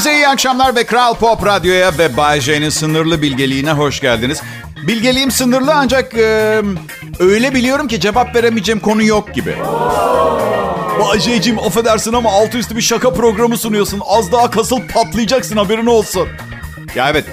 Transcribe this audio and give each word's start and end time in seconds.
Hepinize 0.00 0.18
iyi 0.18 0.28
akşamlar 0.28 0.76
ve 0.76 0.84
Kral 0.84 1.14
Pop 1.14 1.46
Radyo'ya 1.46 1.98
ve 1.98 2.16
Bay 2.16 2.40
J'nin 2.40 2.68
sınırlı 2.68 3.22
bilgeliğine 3.22 3.72
hoş 3.72 4.00
geldiniz. 4.00 4.42
Bilgeliğim 4.86 5.30
sınırlı 5.30 5.74
ancak 5.74 6.14
e, 6.14 6.62
öyle 7.18 7.54
biliyorum 7.54 7.88
ki 7.88 8.00
cevap 8.00 8.36
veremeyeceğim 8.36 8.80
konu 8.80 9.02
yok 9.02 9.34
gibi. 9.34 9.56
Bay 11.00 11.20
J'cim 11.20 11.58
affedersin 11.58 12.12
ama 12.12 12.30
altı 12.30 12.58
üstü 12.58 12.76
bir 12.76 12.80
şaka 12.80 13.12
programı 13.12 13.58
sunuyorsun. 13.58 14.02
Az 14.06 14.32
daha 14.32 14.50
kasıl 14.50 14.80
patlayacaksın 14.94 15.56
haberin 15.56 15.86
olsun. 15.86 16.28
Ya 16.94 17.10
evet 17.10 17.24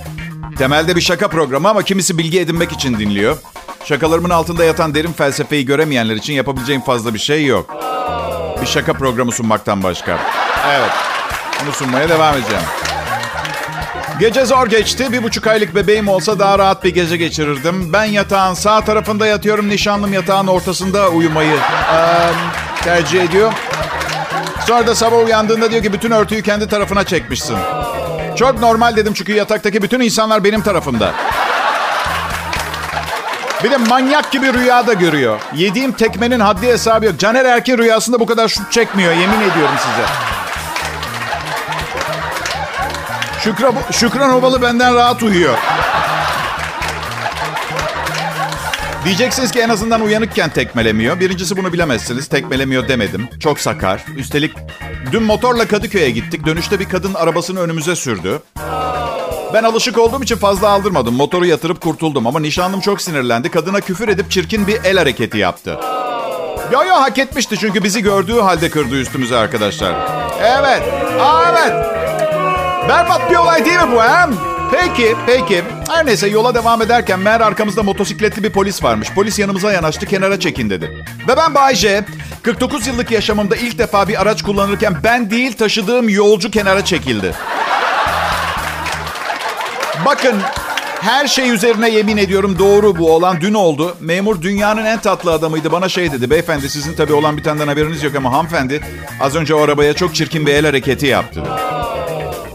temelde 0.57 0.95
bir 0.95 1.01
şaka 1.01 1.27
programı 1.27 1.69
ama 1.69 1.83
kimisi 1.83 2.17
bilgi 2.17 2.39
edinmek 2.39 2.71
için 2.71 2.99
dinliyor. 2.99 3.37
Şakalarımın 3.85 4.29
altında 4.29 4.63
yatan 4.63 4.95
derin 4.95 5.13
felsefeyi 5.13 5.65
göremeyenler 5.65 6.15
için 6.15 6.33
yapabileceğim 6.33 6.81
fazla 6.81 7.13
bir 7.13 7.19
şey 7.19 7.45
yok. 7.45 7.75
Bir 8.61 8.67
şaka 8.67 8.93
programı 8.93 9.31
sunmaktan 9.31 9.83
başka. 9.83 10.19
Evet. 10.69 11.16
Bunu 11.63 11.73
sunmaya 11.73 12.09
devam 12.09 12.35
edeceğim. 12.35 12.63
Gece 14.19 14.45
zor 14.45 14.67
geçti. 14.67 15.11
Bir 15.11 15.23
buçuk 15.23 15.47
aylık 15.47 15.75
bebeğim 15.75 16.07
olsa 16.07 16.39
daha 16.39 16.59
rahat 16.59 16.83
bir 16.83 16.93
gece 16.93 17.17
geçirirdim. 17.17 17.93
Ben 17.93 18.03
yatağın 18.03 18.53
sağ 18.53 18.81
tarafında 18.81 19.27
yatıyorum. 19.27 19.69
Nişanlım 19.69 20.13
yatağın 20.13 20.47
ortasında 20.47 21.09
uyumayı 21.09 21.53
e, 21.53 21.99
tercih 22.83 23.21
ediyor. 23.21 23.53
Sonra 24.67 24.87
da 24.87 24.95
sabah 24.95 25.25
uyandığında 25.25 25.71
diyor 25.71 25.83
ki 25.83 25.93
bütün 25.93 26.11
örtüyü 26.11 26.41
kendi 26.41 26.67
tarafına 26.67 27.03
çekmişsin. 27.03 27.57
Çok 28.35 28.59
normal 28.59 28.95
dedim 28.95 29.13
çünkü 29.13 29.33
yataktaki 29.33 29.81
bütün 29.81 29.99
insanlar 29.99 30.43
benim 30.43 30.61
tarafımda. 30.61 31.13
Bir 33.63 33.71
de 33.71 33.77
manyak 33.77 34.31
gibi 34.31 34.53
rüyada 34.53 34.93
görüyor. 34.93 35.39
Yediğim 35.55 35.91
tekmenin 35.91 36.39
haddi 36.39 36.67
hesabı 36.67 37.05
yok. 37.05 37.19
Caner 37.19 37.45
Erkin 37.45 37.77
rüyasında 37.77 38.19
bu 38.19 38.25
kadar 38.25 38.47
şut 38.47 38.71
çekmiyor. 38.71 39.13
Yemin 39.13 39.41
ediyorum 39.41 39.75
size. 39.77 40.36
Şükran, 43.43 43.73
Şükran 43.91 44.33
Ovalı 44.33 44.61
benden 44.61 44.95
rahat 44.95 45.23
uyuyor. 45.23 45.57
Diyeceksiniz 49.05 49.51
ki 49.51 49.59
en 49.59 49.69
azından 49.69 50.01
uyanıkken 50.01 50.49
tekmelemiyor. 50.49 51.19
Birincisi 51.19 51.57
bunu 51.57 51.73
bilemezsiniz. 51.73 52.27
Tekmelemiyor 52.27 52.87
demedim. 52.87 53.27
Çok 53.39 53.59
sakar. 53.59 54.05
Üstelik 54.17 54.53
dün 55.11 55.23
motorla 55.23 55.67
Kadıköy'e 55.67 56.09
gittik. 56.09 56.45
Dönüşte 56.45 56.79
bir 56.79 56.89
kadın 56.89 57.13
arabasını 57.13 57.59
önümüze 57.59 57.95
sürdü. 57.95 58.41
Ben 59.53 59.63
alışık 59.63 59.97
olduğum 59.97 60.23
için 60.23 60.35
fazla 60.35 60.69
aldırmadım. 60.69 61.15
Motoru 61.15 61.45
yatırıp 61.45 61.81
kurtuldum 61.81 62.27
ama 62.27 62.39
nişanlım 62.39 62.79
çok 62.79 63.01
sinirlendi. 63.01 63.51
Kadına 63.51 63.81
küfür 63.81 64.07
edip 64.07 64.31
çirkin 64.31 64.67
bir 64.67 64.83
el 64.83 64.97
hareketi 64.97 65.37
yaptı. 65.37 65.79
Yo 66.71 66.83
yo 66.83 66.95
hak 66.95 67.17
etmişti 67.17 67.57
çünkü 67.59 67.83
bizi 67.83 68.03
gördüğü 68.03 68.39
halde 68.39 68.69
kırdı 68.69 68.95
üstümüze 68.95 69.37
arkadaşlar. 69.37 69.95
Evet. 70.41 70.83
Evet. 71.51 71.96
Berbat 72.89 73.31
bir 73.31 73.35
olay 73.35 73.65
değil 73.65 73.77
mi 73.77 73.91
bu 73.91 74.03
hem? 74.03 74.33
Peki, 74.71 75.15
peki. 75.25 75.63
Her 75.89 76.05
neyse 76.05 76.27
yola 76.27 76.55
devam 76.55 76.81
ederken 76.81 77.19
meğer 77.19 77.41
arkamızda 77.41 77.83
motosikletli 77.83 78.43
bir 78.43 78.49
polis 78.49 78.83
varmış. 78.83 79.11
Polis 79.15 79.39
yanımıza 79.39 79.71
yanaştı, 79.71 80.05
kenara 80.05 80.39
çekin 80.39 80.69
dedi. 80.69 81.05
Ve 81.27 81.37
ben 81.37 81.55
Bayce, 81.55 82.05
49 82.43 82.87
yıllık 82.87 83.11
yaşamımda 83.11 83.55
ilk 83.55 83.77
defa 83.77 84.07
bir 84.07 84.21
araç 84.21 84.41
kullanırken 84.43 84.95
ben 85.03 85.31
değil 85.31 85.53
taşıdığım 85.53 86.09
yolcu 86.09 86.51
kenara 86.51 86.85
çekildi. 86.85 87.33
Bakın 90.05 90.35
her 91.01 91.27
şey 91.27 91.49
üzerine 91.49 91.89
yemin 91.89 92.17
ediyorum 92.17 92.59
doğru 92.59 92.97
bu 92.97 93.11
olan 93.11 93.41
dün 93.41 93.53
oldu. 93.53 93.97
Memur 93.99 94.41
dünyanın 94.41 94.85
en 94.85 94.99
tatlı 94.99 95.31
adamıydı. 95.31 95.71
Bana 95.71 95.89
şey 95.89 96.11
dedi. 96.11 96.29
Beyefendi 96.29 96.69
sizin 96.69 96.93
tabii 96.93 97.13
olan 97.13 97.37
bitenden 97.37 97.67
haberiniz 97.67 98.03
yok 98.03 98.15
ama 98.15 98.31
hanımefendi 98.33 98.81
az 99.21 99.35
önce 99.35 99.55
o 99.55 99.61
arabaya 99.61 99.93
çok 99.93 100.15
çirkin 100.15 100.45
bir 100.45 100.53
el 100.53 100.65
hareketi 100.65 101.05
yaptı. 101.05 101.43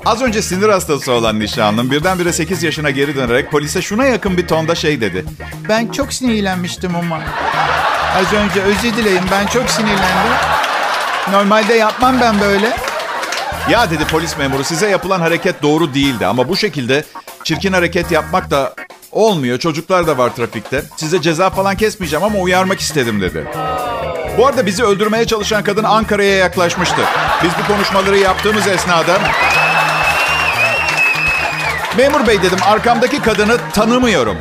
Az 0.06 0.22
önce 0.22 0.42
sinir 0.42 0.68
hastası 0.68 1.12
olan 1.12 1.40
nişanlım 1.40 1.90
birdenbire 1.90 2.32
8 2.32 2.62
yaşına 2.62 2.90
geri 2.90 3.16
dönerek 3.16 3.50
polise 3.50 3.82
şuna 3.82 4.04
yakın 4.04 4.36
bir 4.36 4.46
tonda 4.46 4.74
şey 4.74 5.00
dedi. 5.00 5.24
Ben 5.68 5.88
çok 5.88 6.12
sinirlenmiştim 6.12 6.96
ama. 6.96 7.20
Az 8.16 8.32
önce 8.32 8.62
özür 8.62 8.96
dileyim 8.96 9.24
ben 9.30 9.46
çok 9.46 9.70
sinirlendim. 9.70 10.32
Normalde 11.32 11.74
yapmam 11.74 12.20
ben 12.20 12.40
böyle. 12.40 12.76
Ya 13.70 13.90
dedi 13.90 14.04
polis 14.04 14.38
memuru 14.38 14.64
size 14.64 14.88
yapılan 14.88 15.20
hareket 15.20 15.62
doğru 15.62 15.94
değildi 15.94 16.26
ama 16.26 16.48
bu 16.48 16.56
şekilde 16.56 17.04
çirkin 17.44 17.72
hareket 17.72 18.10
yapmak 18.10 18.50
da 18.50 18.74
olmuyor. 19.12 19.58
Çocuklar 19.58 20.06
da 20.06 20.18
var 20.18 20.36
trafikte. 20.36 20.82
Size 20.96 21.22
ceza 21.22 21.50
falan 21.50 21.76
kesmeyeceğim 21.76 22.24
ama 22.24 22.38
uyarmak 22.38 22.80
istedim 22.80 23.20
dedi. 23.20 23.44
Bu 24.38 24.46
arada 24.46 24.66
bizi 24.66 24.84
öldürmeye 24.84 25.26
çalışan 25.26 25.64
kadın 25.64 25.84
Ankara'ya 25.84 26.36
yaklaşmıştı. 26.36 27.02
Biz 27.42 27.50
bu 27.62 27.72
konuşmaları 27.72 28.18
yaptığımız 28.18 28.66
esnada 28.66 29.18
Memur 32.02 32.26
bey 32.26 32.42
dedim 32.42 32.58
arkamdaki 32.66 33.22
kadını 33.22 33.56
tanımıyorum. 33.74 34.36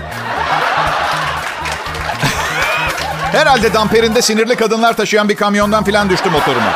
Herhalde 3.32 3.74
damperinde 3.74 4.22
sinirli 4.22 4.56
kadınlar 4.56 4.98
taşıyan 4.98 5.30
bir 5.30 5.36
kamyondan 5.36 5.84
filan 5.84 6.10
düştü 6.10 6.30
motoruma. 6.30 6.74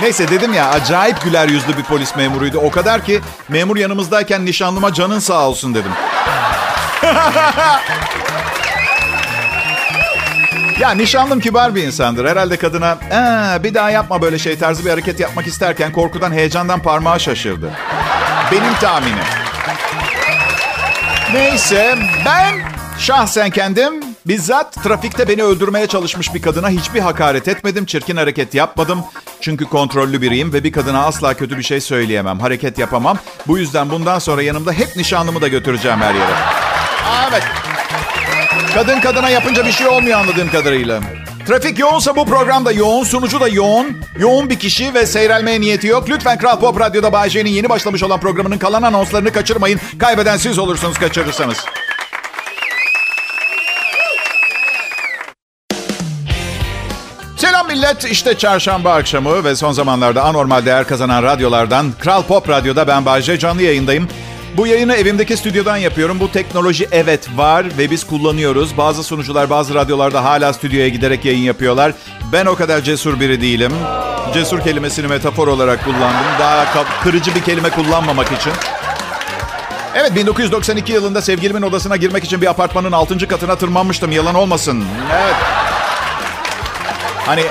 Neyse 0.00 0.28
dedim 0.28 0.54
ya 0.54 0.70
acayip 0.70 1.22
güler 1.24 1.48
yüzlü 1.48 1.76
bir 1.76 1.82
polis 1.82 2.16
memuruydu. 2.16 2.58
O 2.58 2.70
kadar 2.70 3.04
ki 3.04 3.20
memur 3.48 3.76
yanımızdayken 3.76 4.44
nişanlıma 4.46 4.92
canın 4.92 5.18
sağ 5.18 5.48
olsun 5.48 5.74
dedim. 5.74 5.92
ya 10.80 10.90
nişanlım 10.90 11.40
kibar 11.40 11.74
bir 11.74 11.82
insandır. 11.82 12.24
Herhalde 12.24 12.56
kadına 12.56 12.98
ee, 13.10 13.62
bir 13.64 13.74
daha 13.74 13.90
yapma 13.90 14.22
böyle 14.22 14.38
şey 14.38 14.58
tarzı 14.58 14.84
bir 14.84 14.90
hareket 14.90 15.20
yapmak 15.20 15.46
isterken 15.46 15.92
korkudan 15.92 16.32
heyecandan 16.32 16.80
parmağı 16.80 17.20
şaşırdı. 17.20 17.70
Benim 18.52 18.74
tahminim. 18.80 19.24
Neyse 21.32 21.98
ben 22.24 22.54
şahsen 22.98 23.50
kendim 23.50 24.04
bizzat 24.26 24.82
trafikte 24.84 25.28
beni 25.28 25.42
öldürmeye 25.42 25.86
çalışmış 25.86 26.34
bir 26.34 26.42
kadına 26.42 26.68
hiçbir 26.68 27.00
hakaret 27.00 27.48
etmedim. 27.48 27.86
Çirkin 27.86 28.16
hareket 28.16 28.54
yapmadım. 28.54 29.04
Çünkü 29.40 29.64
kontrollü 29.64 30.22
biriyim 30.22 30.52
ve 30.52 30.64
bir 30.64 30.72
kadına 30.72 31.04
asla 31.04 31.34
kötü 31.34 31.58
bir 31.58 31.62
şey 31.62 31.80
söyleyemem. 31.80 32.40
Hareket 32.40 32.78
yapamam. 32.78 33.18
Bu 33.46 33.58
yüzden 33.58 33.90
bundan 33.90 34.18
sonra 34.18 34.42
yanımda 34.42 34.72
hep 34.72 34.96
nişanlımı 34.96 35.40
da 35.40 35.48
götüreceğim 35.48 36.00
her 36.00 36.14
yere. 36.14 36.32
Evet. 37.30 37.42
Kadın 38.74 39.00
kadına 39.00 39.28
yapınca 39.28 39.66
bir 39.66 39.72
şey 39.72 39.86
olmuyor 39.86 40.20
anladığım 40.20 40.50
kadarıyla. 40.50 41.00
Trafik 41.46 41.78
yoğunsa 41.78 42.16
bu 42.16 42.24
programda 42.24 42.72
yoğun, 42.72 43.04
sunucu 43.04 43.40
da 43.40 43.48
yoğun. 43.48 43.96
Yoğun 44.18 44.50
bir 44.50 44.58
kişi 44.58 44.94
ve 44.94 45.06
seyrelmeye 45.06 45.60
niyeti 45.60 45.86
yok. 45.86 46.08
Lütfen 46.08 46.38
Kral 46.38 46.60
Pop 46.60 46.80
Radyo'da 46.80 47.12
Bay 47.12 47.30
J'nin 47.30 47.50
yeni 47.50 47.68
başlamış 47.68 48.02
olan 48.02 48.20
programının 48.20 48.58
kalan 48.58 48.82
anonslarını 48.82 49.32
kaçırmayın. 49.32 49.80
Kaybeden 49.98 50.36
siz 50.36 50.58
olursunuz 50.58 50.98
kaçırırsanız. 50.98 51.64
Selam 57.36 57.66
millet. 57.66 58.04
İşte 58.04 58.38
çarşamba 58.38 58.92
akşamı 58.92 59.44
ve 59.44 59.56
son 59.56 59.72
zamanlarda 59.72 60.22
anormal 60.22 60.66
değer 60.66 60.86
kazanan 60.86 61.22
radyolardan 61.22 61.92
Kral 61.98 62.22
Pop 62.22 62.48
Radyo'da 62.48 62.88
ben 62.88 63.06
Bayce 63.06 63.38
canlı 63.38 63.62
yayındayım. 63.62 64.08
Bu 64.56 64.66
yayını 64.66 64.94
evimdeki 64.94 65.36
stüdyodan 65.36 65.76
yapıyorum. 65.76 66.20
Bu 66.20 66.32
teknoloji 66.32 66.88
evet 66.92 67.28
var 67.36 67.66
ve 67.78 67.90
biz 67.90 68.04
kullanıyoruz. 68.04 68.76
Bazı 68.76 69.02
sunucular 69.04 69.50
bazı 69.50 69.74
radyolarda 69.74 70.24
hala 70.24 70.52
stüdyoya 70.52 70.88
giderek 70.88 71.24
yayın 71.24 71.42
yapıyorlar. 71.42 71.92
Ben 72.32 72.46
o 72.46 72.54
kadar 72.54 72.80
cesur 72.80 73.20
biri 73.20 73.40
değilim. 73.40 73.72
Cesur 74.34 74.60
kelimesini 74.60 75.06
metafor 75.06 75.48
olarak 75.48 75.84
kullandım. 75.84 76.26
Daha 76.38 76.84
kırıcı 77.02 77.34
bir 77.34 77.42
kelime 77.42 77.70
kullanmamak 77.70 78.32
için. 78.32 78.52
Evet 79.94 80.14
1992 80.14 80.92
yılında 80.92 81.22
sevgilimin 81.22 81.62
odasına 81.62 81.96
girmek 81.96 82.24
için 82.24 82.40
bir 82.40 82.46
apartmanın 82.46 82.92
6. 82.92 83.28
katına 83.28 83.56
tırmanmıştım. 83.56 84.12
Yalan 84.12 84.34
olmasın. 84.34 84.84
Evet. 85.12 85.34
Hani 87.26 87.42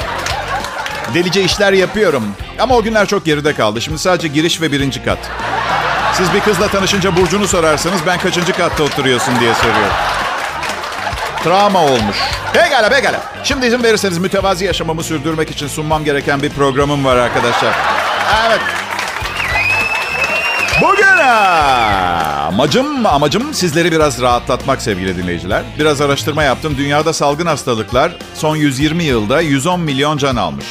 delice 1.14 1.44
işler 1.44 1.74
yapıyorum. 1.74 2.24
Ama 2.60 2.76
o 2.76 2.84
günler 2.84 3.08
çok 3.08 3.26
geride 3.26 3.54
kaldı. 3.54 3.82
Şimdi 3.82 4.00
sadece 4.00 4.28
giriş 4.28 4.62
ve 4.62 4.72
birinci 4.72 5.04
kat. 5.04 5.20
Siz 6.18 6.34
bir 6.34 6.40
kızla 6.40 6.68
tanışınca 6.68 7.16
burcunu 7.16 7.48
sorarsanız 7.48 8.02
ben 8.06 8.20
kaçıncı 8.20 8.54
katta 8.54 8.84
oturuyorsun 8.84 9.40
diye 9.40 9.54
soruyorum. 9.54 9.94
Travma 11.44 11.84
olmuş. 11.84 12.18
Pekala 12.54 12.90
pekala. 12.90 13.22
Şimdi 13.44 13.66
izin 13.66 13.84
verirseniz 13.84 14.18
mütevazi 14.18 14.66
yaşamamı 14.66 15.04
sürdürmek 15.04 15.52
için 15.52 15.68
sunmam 15.68 16.04
gereken 16.04 16.42
bir 16.42 16.50
programım 16.50 17.06
var 17.06 17.18
arkadaşlar. 17.18 17.74
Evet. 18.48 18.60
Bugün 20.82 21.18
amacım, 22.48 23.06
amacım 23.06 23.54
sizleri 23.54 23.92
biraz 23.92 24.22
rahatlatmak 24.22 24.82
sevgili 24.82 25.18
dinleyiciler. 25.18 25.64
Biraz 25.80 26.02
araştırma 26.02 26.44
yaptım. 26.44 26.76
Dünyada 26.78 27.14
salgın 27.14 27.46
hastalıklar 27.46 28.12
son 28.34 28.56
120 28.56 29.04
yılda 29.04 29.42
110 29.42 29.80
milyon 29.80 30.18
can 30.18 30.36
almış. 30.36 30.66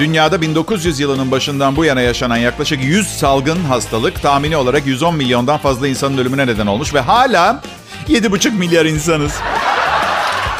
Dünyada 0.00 0.40
1900 0.40 1.00
yılının 1.00 1.30
başından 1.30 1.76
bu 1.76 1.84
yana 1.84 2.00
yaşanan 2.00 2.36
yaklaşık 2.36 2.84
100 2.84 3.08
salgın 3.08 3.64
hastalık 3.64 4.22
tahmini 4.22 4.56
olarak 4.56 4.86
110 4.86 5.16
milyondan 5.16 5.58
fazla 5.58 5.88
insanın 5.88 6.18
ölümüne 6.18 6.46
neden 6.46 6.66
olmuş 6.66 6.94
ve 6.94 7.00
hala 7.00 7.62
7,5 8.08 8.50
milyar 8.50 8.84
insanız. 8.84 9.32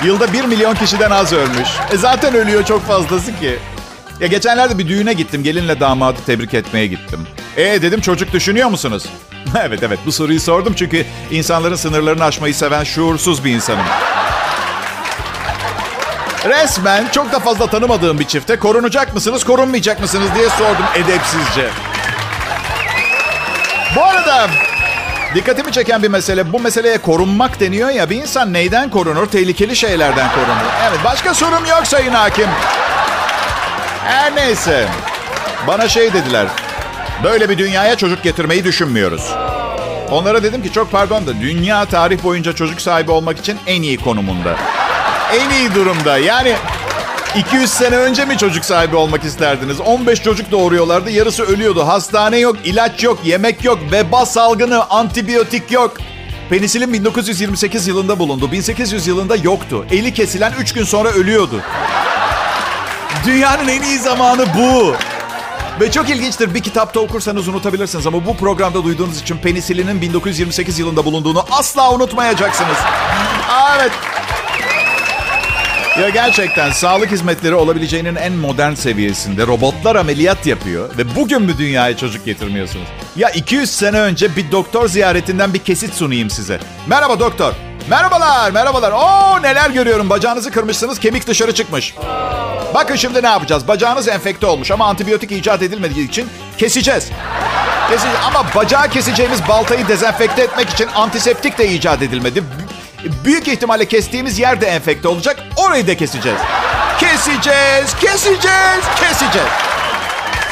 Yılda 0.04 0.32
1 0.32 0.44
milyon 0.44 0.75
kişiden 0.75 1.10
az 1.10 1.32
ölmüş. 1.32 1.69
E 1.92 1.96
zaten 1.96 2.34
ölüyor 2.34 2.64
çok 2.64 2.87
fazlası 2.87 3.38
ki. 3.40 3.58
Ya 4.20 4.26
geçenlerde 4.26 4.78
bir 4.78 4.88
düğüne 4.88 5.12
gittim. 5.12 5.43
Gelinle 5.43 5.81
damadı 5.81 6.19
tebrik 6.26 6.54
etmeye 6.54 6.86
gittim. 6.86 7.20
E 7.56 7.82
dedim 7.82 8.00
çocuk 8.00 8.32
düşünüyor 8.32 8.69
musunuz? 8.69 9.06
evet 9.60 9.82
evet 9.82 9.98
bu 10.06 10.12
soruyu 10.12 10.40
sordum 10.40 10.75
çünkü 10.76 11.04
insanların 11.31 11.76
sınırlarını 11.76 12.25
aşmayı 12.25 12.54
seven 12.54 12.84
şuursuz 12.84 13.44
bir 13.44 13.50
insanım. 13.50 13.84
Resmen 16.44 17.08
çok 17.12 17.32
da 17.32 17.38
fazla 17.38 17.66
tanımadığım 17.66 18.19
bir 18.19 18.25
çifte 18.25 18.58
korunacak 18.58 19.14
mısınız, 19.14 19.44
korunmayacak 19.44 20.00
mısınız 20.00 20.28
diye 20.34 20.48
sordum 20.48 20.84
edepsizce. 20.94 21.69
Bu 23.96 24.04
arada 24.04 24.48
dikkatimi 25.34 25.72
çeken 25.72 26.02
bir 26.02 26.08
mesele. 26.08 26.52
Bu 26.52 26.60
meseleye 26.60 26.98
korunmak 26.98 27.60
deniyor 27.60 27.90
ya. 27.90 28.10
Bir 28.10 28.16
insan 28.16 28.52
neyden 28.52 28.90
korunur? 28.90 29.26
Tehlikeli 29.26 29.76
şeylerden 29.76 30.28
korunur. 30.31 30.70
Evet 30.88 30.98
başka 31.04 31.34
sorum 31.34 31.66
yok 31.66 31.87
Sayın 31.87 32.12
Hakim. 32.12 32.48
Her 34.04 34.36
neyse. 34.36 34.88
Bana 35.66 35.88
şey 35.88 36.12
dediler. 36.12 36.46
Böyle 37.25 37.48
bir 37.48 37.58
dünyaya 37.58 37.96
çocuk 37.96 38.22
getirmeyi 38.22 38.64
düşünmüyoruz. 38.64 39.34
Onlara 40.10 40.43
dedim 40.43 40.62
ki 40.62 40.72
çok 40.72 40.93
pardon 40.93 41.26
da 41.26 41.40
dünya 41.40 41.84
tarih 41.84 42.25
boyunca 42.25 42.52
çocuk 42.52 42.81
sahibi 42.81 43.10
olmak 43.10 43.38
için 43.38 43.58
en 43.66 43.82
iyi 43.82 43.98
konumunda. 43.98 44.56
En 45.32 45.50
iyi 45.50 45.75
durumda. 45.75 46.19
Yani 46.19 46.56
200 47.37 47.71
sene 47.71 47.97
önce 47.97 48.25
mi 48.25 48.38
çocuk 48.38 48.65
sahibi 48.65 48.97
olmak 48.97 49.25
isterdiniz? 49.25 49.81
15 49.81 50.23
çocuk 50.23 50.50
doğuruyorlardı. 50.50 51.11
Yarısı 51.11 51.43
ölüyordu. 51.43 51.87
Hastane 51.87 52.38
yok, 52.38 52.56
ilaç 52.65 53.03
yok, 53.03 53.19
yemek 53.25 53.65
yok, 53.65 53.79
veba 53.93 54.27
salgını, 54.27 54.85
antibiyotik 54.91 55.73
yok. 55.73 55.97
Penisilin 56.50 56.93
1928 56.93 57.87
yılında 57.88 58.19
bulundu. 58.19 58.53
1800 58.53 59.06
yılında 59.06 59.37
yoktu. 59.37 59.87
Eli 59.91 60.15
kesilen 60.15 60.53
3 60.61 60.73
gün 60.73 60.85
sonra 60.85 61.09
ölüyordu. 61.09 61.61
Dünyanın 63.27 63.69
en 63.69 63.82
iyi 63.82 63.99
zamanı 63.99 64.47
bu. 64.59 64.94
Ve 65.81 65.91
çok 65.91 66.11
ilginçtir. 66.11 66.55
Bir 66.55 66.61
kitapta 66.61 67.00
okursanız 67.00 67.49
unutabilirsiniz 67.49 68.06
ama 68.06 68.27
bu 68.27 68.37
programda 68.37 68.85
duyduğunuz 68.85 69.21
için 69.21 69.37
penisilinin 69.37 70.00
1928 70.00 70.79
yılında 70.79 71.05
bulunduğunu 71.05 71.44
asla 71.50 71.93
unutmayacaksınız. 71.93 72.77
Evet. 73.77 73.93
Ya 76.00 76.08
gerçekten 76.08 76.70
sağlık 76.70 77.11
hizmetleri 77.11 77.55
olabileceğinin 77.55 78.17
en 78.17 78.32
modern 78.32 78.75
seviyesinde 78.75 79.47
robotlar 79.47 79.97
ameliyat 79.97 80.47
yapıyor 80.47 80.99
ve 80.99 81.17
bugün 81.17 81.43
mü 81.43 81.58
dünyaya 81.58 81.97
çocuk 81.97 82.25
getirmiyorsunuz? 82.25 82.88
Ya 83.17 83.31
200 83.31 83.70
sene 83.70 84.00
önce 84.00 84.37
bir 84.37 84.52
doktor 84.52 84.88
ziyaretinden 84.88 85.55
bir 85.55 85.58
kesit 85.58 85.94
sunayım 85.94 86.31
size. 86.31 86.61
Merhaba 86.87 87.20
doktor. 87.20 87.52
Merhabalar, 87.91 88.50
merhabalar. 88.50 88.93
Oo 88.93 89.43
neler 89.43 89.70
görüyorum. 89.70 90.11
Bacağınızı 90.11 90.50
kırmışsınız, 90.50 90.99
kemik 90.99 91.26
dışarı 91.26 91.55
çıkmış. 91.55 91.94
Bakın 92.75 92.96
şimdi 92.96 93.23
ne 93.23 93.29
yapacağız? 93.29 93.69
Bacağınız 93.69 94.08
enfekte 94.08 94.46
olmuş 94.46 94.70
ama 94.70 94.87
antibiyotik 94.87 95.32
icat 95.32 95.62
edilmediği 95.62 96.08
için 96.08 96.29
keseceğiz. 96.58 97.08
Keseceğiz. 97.91 98.19
Ama 98.25 98.46
bacağı 98.55 98.88
keseceğimiz 98.91 99.49
baltayı 99.49 99.88
dezenfekte 99.88 100.43
etmek 100.43 100.70
için 100.70 100.88
antiseptik 100.94 101.58
de 101.58 101.69
icat 101.69 102.03
edilmedi. 102.03 102.43
Büyük 103.25 103.49
ihtimalle 103.49 103.88
kestiğimiz 103.88 104.38
yer 104.38 104.61
de 104.61 104.67
enfekte 104.67 105.08
olacak. 105.08 105.38
Orayı 105.56 105.87
da 105.87 105.97
keseceğiz. 105.97 106.41
Keseceğiz, 106.99 107.97
keseceğiz, 108.00 108.85
keseceğiz. 109.00 109.49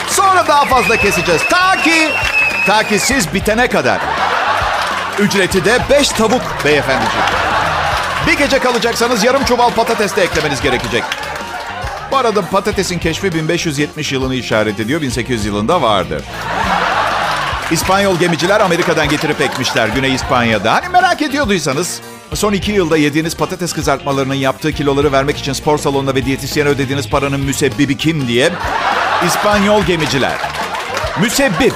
Sonra 0.09 0.49
daha 0.49 0.65
fazla 0.65 0.97
keseceğiz. 0.97 1.43
Ta 1.50 1.77
ki, 1.77 2.11
ta 2.67 2.83
ki 2.83 2.99
siz 2.99 3.35
bitene 3.35 3.69
kadar. 3.69 4.00
Ücreti 5.19 5.65
de 5.65 5.79
5 5.91 6.09
tavuk 6.09 6.43
beyefendiciğim. 6.65 7.27
Bir 8.27 8.39
gece 8.39 8.59
kalacaksanız 8.59 9.25
yarım 9.25 9.44
çuval 9.44 9.71
patates 9.71 10.17
de 10.17 10.23
eklemeniz 10.23 10.61
gerekecek. 10.61 11.05
Bu 12.11 12.17
arada 12.17 12.43
patatesin 12.43 12.99
keşfi 12.99 13.35
1570 13.35 14.12
yılını 14.12 14.35
işaret 14.35 14.81
ediyor. 14.81 15.01
1800 15.01 15.44
yılında 15.44 15.83
vardı. 15.83 16.23
İspanyol 17.71 18.19
gemiciler 18.19 18.61
Amerika'dan 18.61 19.09
getirip 19.09 19.41
ekmişler 19.41 19.89
Güney 19.89 20.15
İspanya'da. 20.15 20.75
Hani 20.75 20.89
merak 20.89 21.23
ediyorduysanız 21.23 22.01
son 22.35 22.53
iki 22.53 22.73
yılda 22.73 22.97
yediğiniz 22.97 23.37
patates 23.37 23.73
kızartmalarının 23.73 24.35
yaptığı 24.35 24.73
kiloları 24.73 25.13
vermek 25.13 25.39
için 25.39 25.53
spor 25.53 25.79
salonuna 25.79 26.15
ve 26.15 26.25
diyetisyene 26.25 26.69
ödediğiniz 26.69 27.09
paranın 27.09 27.41
müsebbibi 27.41 27.97
kim 27.97 28.29
diye 28.29 28.51
İspanyol 29.27 29.83
gemiciler. 29.83 30.39
Müsebbip 31.21 31.75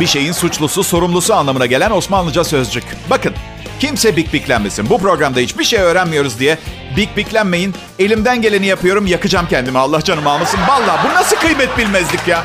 bir 0.00 0.06
şeyin 0.06 0.32
suçlusu, 0.32 0.84
sorumlusu 0.84 1.34
anlamına 1.34 1.66
gelen 1.66 1.90
Osmanlıca 1.90 2.44
sözcük. 2.44 2.84
Bakın 3.10 3.34
kimse 3.80 4.16
bik 4.16 4.32
biklenmesin. 4.32 4.90
Bu 4.90 4.98
programda 4.98 5.40
hiçbir 5.40 5.64
şey 5.64 5.80
öğrenmiyoruz 5.80 6.38
diye 6.38 6.58
bik 6.96 7.16
biklenmeyin. 7.16 7.74
Elimden 7.98 8.42
geleni 8.42 8.66
yapıyorum 8.66 9.06
yakacağım 9.06 9.46
kendimi 9.50 9.78
Allah 9.78 10.02
canımı 10.02 10.30
almasın. 10.30 10.60
Valla 10.68 11.04
bu 11.04 11.14
nasıl 11.14 11.36
kıymet 11.36 11.78
bilmezlik 11.78 12.28
ya. 12.28 12.44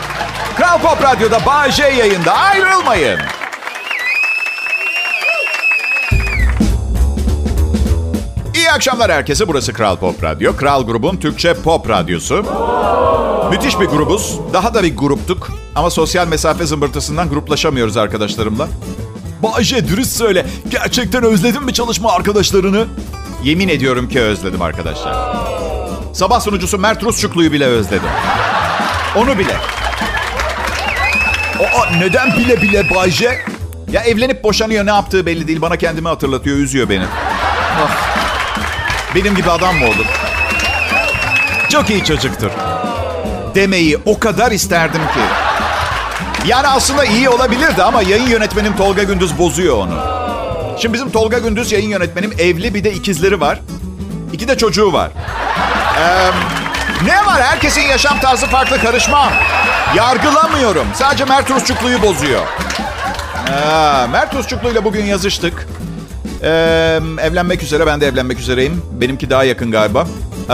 Kral 0.58 0.80
Pop 0.80 1.04
Radyo'da 1.04 1.72
J 1.72 1.84
yayında 1.84 2.34
ayrılmayın. 2.34 3.20
İyi 8.68 8.72
akşamlar 8.72 9.12
herkese. 9.12 9.48
Burası 9.48 9.74
Kral 9.74 9.96
Pop 9.96 10.24
Radyo. 10.24 10.56
Kral 10.56 10.86
grubun 10.86 11.18
Türkçe 11.18 11.54
pop 11.54 11.90
radyosu. 11.90 12.46
Müthiş 13.50 13.80
bir 13.80 13.86
grubuz. 13.86 14.40
Daha 14.54 14.74
da 14.74 14.84
bir 14.84 14.98
gruptuk. 14.98 15.52
Ama 15.76 15.90
sosyal 15.90 16.28
mesafe 16.28 16.66
zımbırtısından 16.66 17.30
gruplaşamıyoruz 17.30 17.98
arkadaşlarımla. 17.98 18.68
Bayce 19.44 19.88
dürüst 19.88 20.18
söyle. 20.18 20.46
Gerçekten 20.70 21.24
özledin 21.24 21.64
mi 21.64 21.74
çalışma 21.74 22.12
arkadaşlarını? 22.12 22.86
Yemin 23.44 23.70
ediyorum 23.70 24.10
ki 24.10 24.22
özledim 24.22 24.62
arkadaşlar. 24.62 25.36
Sabah 26.14 26.40
sunucusu 26.40 26.78
Mert 26.78 27.04
Rusçuklu'yu 27.04 27.52
bile 27.52 27.66
özledim. 27.66 28.10
Onu 29.16 29.40
bile. 29.40 29.54
Aa, 31.60 31.96
neden 31.98 32.38
bile 32.38 32.62
bile 32.62 32.96
Bayce? 32.96 33.40
Ya 33.92 34.02
evlenip 34.02 34.44
boşanıyor 34.44 34.86
ne 34.86 34.92
yaptığı 34.92 35.26
belli 35.26 35.48
değil. 35.48 35.62
Bana 35.62 35.78
kendimi 35.78 36.08
hatırlatıyor, 36.08 36.58
üzüyor 36.58 36.90
beni. 36.90 37.06
Oh. 37.84 38.27
Benim 39.18 39.36
gibi 39.36 39.52
adam 39.52 39.76
mı 39.76 39.86
olur? 39.86 40.06
Çok 41.70 41.90
iyi 41.90 42.04
çocuktur. 42.04 42.50
Demeyi 43.56 43.98
o 44.06 44.20
kadar 44.20 44.52
isterdim 44.52 45.02
ki. 45.02 45.20
Yani 46.46 46.68
aslında 46.68 47.06
iyi 47.06 47.30
olabilirdi 47.30 47.84
ama 47.84 48.02
yayın 48.02 48.28
yönetmenim 48.28 48.76
Tolga 48.76 49.04
Gündüz 49.04 49.38
bozuyor 49.38 49.78
onu. 49.78 50.00
Şimdi 50.82 50.94
bizim 50.94 51.12
Tolga 51.12 51.38
Gündüz 51.38 51.72
yayın 51.72 51.90
yönetmenim 51.90 52.34
evli 52.40 52.74
bir 52.74 52.84
de 52.84 52.94
ikizleri 52.94 53.42
var. 53.42 53.60
İki 54.34 54.48
de 54.48 54.58
çocuğu 54.58 54.94
var. 54.94 55.12
Ee, 56.00 56.30
ne 57.06 57.26
var? 57.26 57.42
Herkesin 57.42 57.82
yaşam 57.82 58.20
tarzı 58.20 58.46
farklı 58.46 58.82
karışmam. 58.82 59.34
Yargılamıyorum. 59.96 60.88
Sadece 60.94 61.26
Mert 61.26 61.52
Rusçuklu'yu 61.52 62.02
bozuyor. 62.02 62.42
Ee, 63.48 64.08
Mert 64.08 64.36
Rusçuklu'yla 64.36 64.84
bugün 64.84 65.06
yazıştık. 65.06 65.68
Ee, 66.44 67.00
evlenmek 67.22 67.64
üzere. 67.64 67.86
Ben 67.86 68.02
de 68.02 68.08
evlenmek 68.08 68.40
üzereyim. 68.40 68.82
Benimki 68.92 69.30
daha 69.30 69.44
yakın 69.44 69.72
galiba. 69.72 70.08
Ee, 70.50 70.54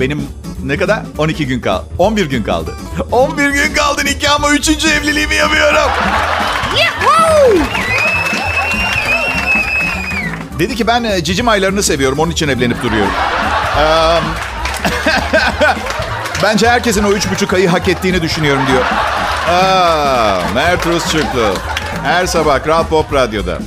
benim 0.00 0.26
ne 0.64 0.76
kadar? 0.76 1.02
12 1.18 1.46
gün 1.46 1.60
kaldı. 1.60 1.84
11 1.98 2.26
gün 2.26 2.42
kaldı. 2.42 2.74
11 3.12 3.48
gün 3.50 3.74
kaldı 3.74 4.04
nikahıma 4.04 4.50
3. 4.50 4.68
evliliğimi 4.84 5.34
yapıyorum. 5.34 5.90
Dedi 10.58 10.74
ki 10.76 10.86
ben 10.86 11.04
e, 11.04 11.24
cicim 11.24 11.48
aylarını 11.48 11.82
seviyorum. 11.82 12.18
Onun 12.18 12.30
için 12.30 12.48
evlenip 12.48 12.82
duruyorum. 12.82 13.12
Ee, 13.78 13.82
bence 16.42 16.68
herkesin 16.68 17.04
o 17.04 17.10
üç 17.10 17.30
buçuk 17.30 17.52
ayı 17.52 17.68
hak 17.68 17.88
ettiğini 17.88 18.22
düşünüyorum 18.22 18.62
diyor. 18.66 18.82
Aa, 19.50 20.40
Mert 20.54 20.86
Rusçuklu. 20.86 21.54
Her 22.02 22.26
sabah 22.26 22.62
Kral 22.64 22.84
Pop 22.86 23.12
Radyo'da. 23.12 23.58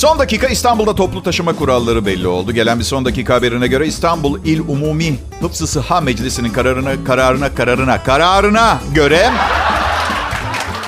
Son 0.00 0.18
dakika 0.18 0.46
İstanbul'da 0.46 0.94
toplu 0.94 1.22
taşıma 1.22 1.56
kuralları 1.56 2.06
belli 2.06 2.28
oldu. 2.28 2.52
Gelen 2.52 2.78
bir 2.78 2.84
son 2.84 3.04
dakika 3.04 3.34
haberine 3.34 3.66
göre 3.66 3.86
İstanbul 3.86 4.44
İl 4.44 4.60
Umumi 4.60 5.18
Hıfzı 5.40 5.66
Sıha 5.66 6.00
Meclisi'nin 6.00 6.50
kararına, 6.50 7.04
kararına, 7.04 7.54
kararına, 7.54 8.02
kararına 8.02 8.80
göre 8.94 9.30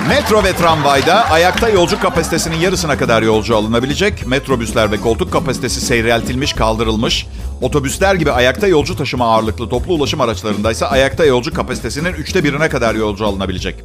metro 0.08 0.44
ve 0.44 0.52
tramvayda 0.52 1.30
ayakta 1.30 1.68
yolcu 1.68 2.00
kapasitesinin 2.00 2.56
yarısına 2.56 2.98
kadar 2.98 3.22
yolcu 3.22 3.56
alınabilecek. 3.56 4.26
Metrobüsler 4.26 4.92
ve 4.92 5.00
koltuk 5.00 5.32
kapasitesi 5.32 5.80
seyreltilmiş, 5.80 6.52
kaldırılmış. 6.52 7.26
Otobüsler 7.62 8.14
gibi 8.14 8.32
ayakta 8.32 8.66
yolcu 8.66 8.96
taşıma 8.96 9.34
ağırlıklı 9.34 9.68
toplu 9.68 9.94
ulaşım 9.94 10.20
araçlarındaysa 10.20 10.86
ayakta 10.86 11.24
yolcu 11.24 11.54
kapasitesinin 11.54 12.12
üçte 12.12 12.44
birine 12.44 12.68
kadar 12.68 12.94
yolcu 12.94 13.26
alınabilecek. 13.26 13.84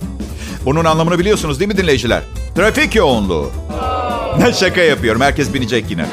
Bunun 0.65 0.85
anlamını 0.85 1.19
biliyorsunuz 1.19 1.59
değil 1.59 1.71
mi 1.71 1.77
dinleyiciler? 1.77 2.23
Trafik 2.55 2.95
yoğunluğu. 2.95 3.51
Şaka 4.59 4.81
yapıyorum. 4.81 5.21
Herkes 5.21 5.53
binecek 5.53 5.85
yine. 5.91 6.05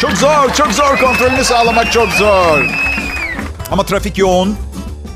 Çok 0.00 0.12
zor, 0.12 0.54
çok 0.56 0.72
zor. 0.72 0.96
Kontrolünü 0.96 1.44
sağlamak 1.44 1.92
çok 1.92 2.08
zor. 2.12 2.64
Ama 3.70 3.82
trafik 3.82 4.18
yoğun. 4.18 4.56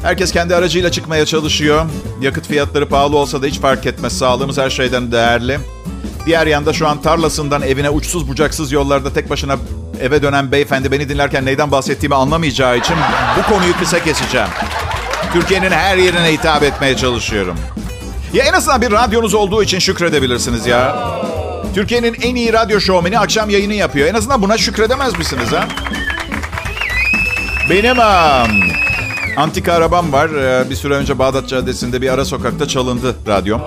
Herkes 0.03 0.33
kendi 0.33 0.55
aracıyla 0.55 0.93
çıkmaya 0.93 1.27
çalışıyor. 1.27 1.87
Yakıt 2.21 2.47
fiyatları 2.49 2.89
pahalı 2.89 3.17
olsa 3.17 3.43
da 3.43 3.47
hiç 3.47 3.61
fark 3.61 3.87
etmez. 3.87 4.19
Sağlığımız 4.19 4.59
her 4.59 4.71
şeyden 4.71 5.13
değerli. 5.13 5.59
Diğer 6.27 6.47
yanda 6.47 6.73
şu 6.73 6.89
an 6.89 7.03
tarlasından 7.03 7.63
evine 7.63 7.91
uçsuz 7.91 8.29
bucaksız 8.29 8.73
yollarda 8.73 9.13
tek 9.13 9.31
başına 9.31 9.57
eve 10.01 10.23
dönen 10.23 10.53
beyefendi 10.53 10.93
beni 10.93 11.09
dinlerken 11.09 11.47
neyden 11.47 11.71
bahsettiğimi 11.71 12.15
anlamayacağı 12.15 12.79
için 12.79 12.97
bu 13.39 13.55
konuyu 13.55 13.79
kısa 13.79 14.05
keseceğim. 14.05 14.49
Türkiye'nin 15.33 15.71
her 15.71 15.97
yerine 15.97 16.33
hitap 16.33 16.63
etmeye 16.63 16.97
çalışıyorum. 16.97 17.57
Ya 18.33 18.45
en 18.45 18.53
azından 18.53 18.83
bir 18.83 18.93
radyonuz 18.93 19.35
olduğu 19.35 19.63
için 19.63 19.79
şükredebilirsiniz 19.79 20.67
ya. 20.67 20.97
Türkiye'nin 21.75 22.17
en 22.23 22.35
iyi 22.35 22.53
radyo 22.53 22.81
şovmeni 22.81 23.19
akşam 23.19 23.51
yayını 23.51 23.75
yapıyor. 23.75 24.09
En 24.09 24.15
azından 24.15 24.43
buna 24.43 24.59
şükredemez 24.59 25.19
misiniz 25.19 25.53
ha? 25.53 25.69
Benim 27.71 27.99
um, 27.99 28.71
antika 29.37 29.73
arabam 29.73 30.13
var. 30.13 30.29
Ee, 30.29 30.71
bir 30.71 30.75
süre 30.75 30.95
önce 30.95 31.19
Bağdat 31.19 31.49
Caddesi'nde 31.49 32.03
bir 32.03 32.09
ara 32.13 32.25
sokakta 32.25 32.69
çalındı 32.69 33.17
radyom. 33.27 33.63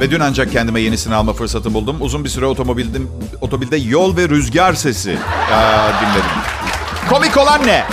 Ve 0.00 0.10
dün 0.10 0.20
ancak 0.20 0.52
kendime 0.52 0.80
yenisini 0.80 1.14
alma 1.14 1.32
fırsatı 1.32 1.74
buldum. 1.74 1.96
Uzun 2.00 2.24
bir 2.24 2.28
süre 2.28 2.46
otomobilde, 2.46 2.98
otomobilde 3.40 3.76
yol 3.76 4.16
ve 4.16 4.28
rüzgar 4.28 4.74
sesi 4.74 5.18
aa, 5.52 5.88
dinledim. 6.00 6.30
Komik 7.08 7.36
olan 7.36 7.66
ne? 7.66 7.84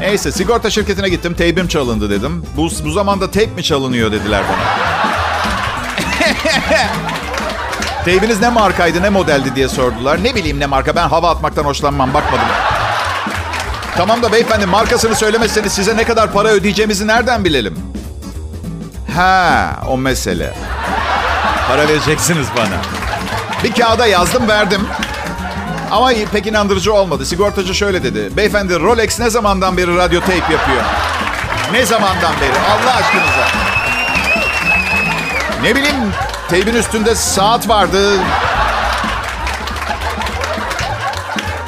Neyse 0.00 0.32
sigorta 0.32 0.70
şirketine 0.70 1.08
gittim. 1.08 1.34
Teybim 1.34 1.68
çalındı 1.68 2.10
dedim. 2.10 2.44
Bu, 2.56 2.68
bu 2.84 2.90
zamanda 2.90 3.30
teyp 3.30 3.56
mi 3.56 3.62
çalınıyor 3.62 4.12
dediler 4.12 4.42
bana. 4.48 4.90
Teybiniz 8.04 8.40
ne 8.40 8.48
markaydı 8.48 9.02
ne 9.02 9.08
modeldi 9.08 9.54
diye 9.56 9.68
sordular. 9.68 10.24
Ne 10.24 10.34
bileyim 10.34 10.60
ne 10.60 10.66
marka 10.66 10.96
ben 10.96 11.08
hava 11.08 11.30
atmaktan 11.30 11.64
hoşlanmam 11.64 12.14
bakmadım. 12.14 12.46
Tamam 13.96 14.22
da 14.22 14.32
beyefendi 14.32 14.66
markasını 14.66 15.14
söylemezseniz 15.14 15.72
size 15.72 15.96
ne 15.96 16.04
kadar 16.04 16.32
para 16.32 16.48
ödeyeceğimizi 16.48 17.06
nereden 17.06 17.44
bilelim? 17.44 17.78
Ha, 19.16 19.70
o 19.88 19.98
mesele. 19.98 20.54
Para 21.68 21.88
vereceksiniz 21.88 22.46
bana. 22.56 22.76
Bir 23.64 23.72
kağıda 23.74 24.06
yazdım 24.06 24.48
verdim. 24.48 24.80
Ama 25.90 26.10
pek 26.32 26.46
inandırıcı 26.46 26.92
olmadı. 26.94 27.26
Sigortacı 27.26 27.74
şöyle 27.74 28.02
dedi. 28.02 28.36
Beyefendi 28.36 28.80
Rolex 28.80 29.20
ne 29.20 29.30
zamandan 29.30 29.76
beri 29.76 29.96
radyo 29.96 30.20
tape 30.20 30.32
yapıyor? 30.32 30.82
Ne 31.72 31.86
zamandan 31.86 32.32
beri? 32.40 32.52
Allah 32.70 32.94
aşkınıza. 32.96 33.46
Ne 35.62 35.76
bileyim 35.76 36.12
teybin 36.50 36.74
üstünde 36.74 37.14
saat 37.14 37.68
vardı. 37.68 38.12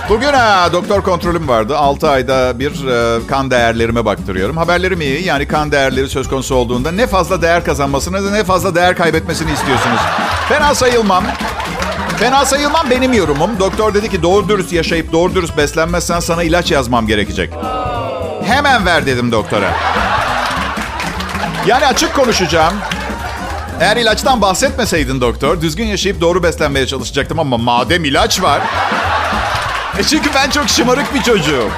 Bugün 0.08 0.32
ha, 0.32 0.72
doktor 0.72 1.02
kontrolüm 1.02 1.48
vardı. 1.48 1.78
6 1.78 2.10
ayda 2.10 2.58
bir 2.58 2.86
e, 2.86 3.26
kan 3.26 3.50
değerlerime 3.50 4.04
baktırıyorum. 4.04 4.56
Haberlerim 4.56 5.00
iyi. 5.00 5.24
Yani 5.24 5.48
kan 5.48 5.72
değerleri 5.72 6.08
söz 6.08 6.28
konusu 6.28 6.54
olduğunda 6.54 6.92
ne 6.92 7.06
fazla 7.06 7.42
değer 7.42 7.64
kazanmasını 7.64 8.32
ne 8.32 8.44
fazla 8.44 8.74
değer 8.74 8.96
kaybetmesini 8.96 9.52
istiyorsunuz. 9.52 10.00
Fena 10.48 10.74
sayılmam. 10.74 11.24
Fena 12.16 12.44
sayılmam 12.44 12.90
benim 12.90 13.12
yorumum. 13.12 13.50
Doktor 13.58 13.94
dedi 13.94 14.10
ki 14.10 14.22
doğru 14.22 14.48
dürüst 14.48 14.72
yaşayıp 14.72 15.12
doğru 15.12 15.34
dürüst 15.34 15.56
beslenmezsen 15.56 16.20
sana 16.20 16.42
ilaç 16.42 16.70
yazmam 16.70 17.06
gerekecek. 17.06 17.52
Hemen 18.44 18.86
ver 18.86 19.06
dedim 19.06 19.32
doktora. 19.32 19.70
Yani 21.66 21.86
açık 21.86 22.14
konuşacağım. 22.14 22.74
Eğer 23.82 23.96
ilaçtan 23.96 24.40
bahsetmeseydin 24.40 25.20
doktor, 25.20 25.60
düzgün 25.60 25.86
yaşayıp 25.86 26.20
doğru 26.20 26.42
beslenmeye 26.42 26.86
çalışacaktım 26.86 27.38
ama 27.38 27.58
madem 27.58 28.04
ilaç 28.04 28.42
var... 28.42 28.60
E 29.98 30.02
çünkü 30.02 30.30
ben 30.34 30.50
çok 30.50 30.68
şımarık 30.68 31.14
bir 31.14 31.22
çocuğum. 31.22 31.70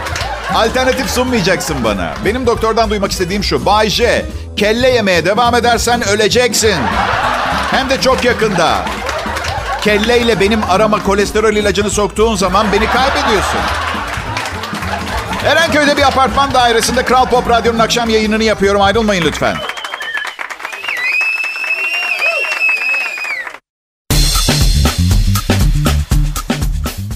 Alternatif 0.55 1.11
sunmayacaksın 1.11 1.77
bana. 1.85 2.15
Benim 2.25 2.47
doktordan 2.47 2.91
duymak 2.91 3.13
istediğim 3.13 3.45
şu. 3.45 3.67
Bay 3.67 3.91
J, 3.91 4.27
kelle 4.57 4.89
yemeye 4.91 5.25
devam 5.25 5.55
edersen 5.55 6.09
öleceksin. 6.09 6.77
Hem 7.71 7.91
de 7.91 8.01
çok 8.01 8.25
yakında. 8.25 8.85
Kelleyle 9.83 10.41
benim 10.41 10.61
arama 10.71 11.03
kolesterol 11.03 11.57
ilacını 11.57 11.91
soktuğun 11.91 12.37
zaman 12.37 12.67
beni 12.73 12.87
kaybediyorsun. 12.87 13.61
Erenköy'de 15.45 15.97
bir 15.97 16.03
apartman 16.03 16.55
dairesinde 16.55 17.05
Kral 17.05 17.27
Pop 17.27 17.51
Radyo'nun 17.51 17.79
akşam 17.79 18.09
yayınını 18.09 18.45
yapıyorum. 18.45 18.83
Ayrılmayın 18.83 19.25
lütfen. 19.25 19.57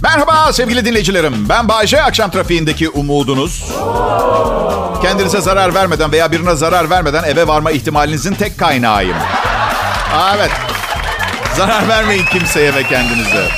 Merhaba 0.09 0.53
sevgili 0.53 0.85
dinleyicilerim. 0.85 1.49
Ben 1.49 1.69
Bayce, 1.69 2.03
akşam 2.03 2.31
trafiğindeki 2.31 2.88
umudunuz. 2.88 3.73
Kendinize 5.03 5.41
zarar 5.41 5.75
vermeden 5.75 6.12
veya 6.12 6.33
birine 6.33 6.55
zarar 6.55 6.91
vermeden 6.91 7.25
eve 7.25 7.47
varma 7.47 7.71
ihtimalinizin 7.71 8.35
tek 8.35 8.59
kaynağıyım. 8.59 9.17
Aa, 10.15 10.37
evet. 10.37 10.50
Zarar 11.57 11.88
vermeyin 11.88 12.25
kimseye 12.25 12.75
ve 12.75 12.83
kendinize. 12.83 13.49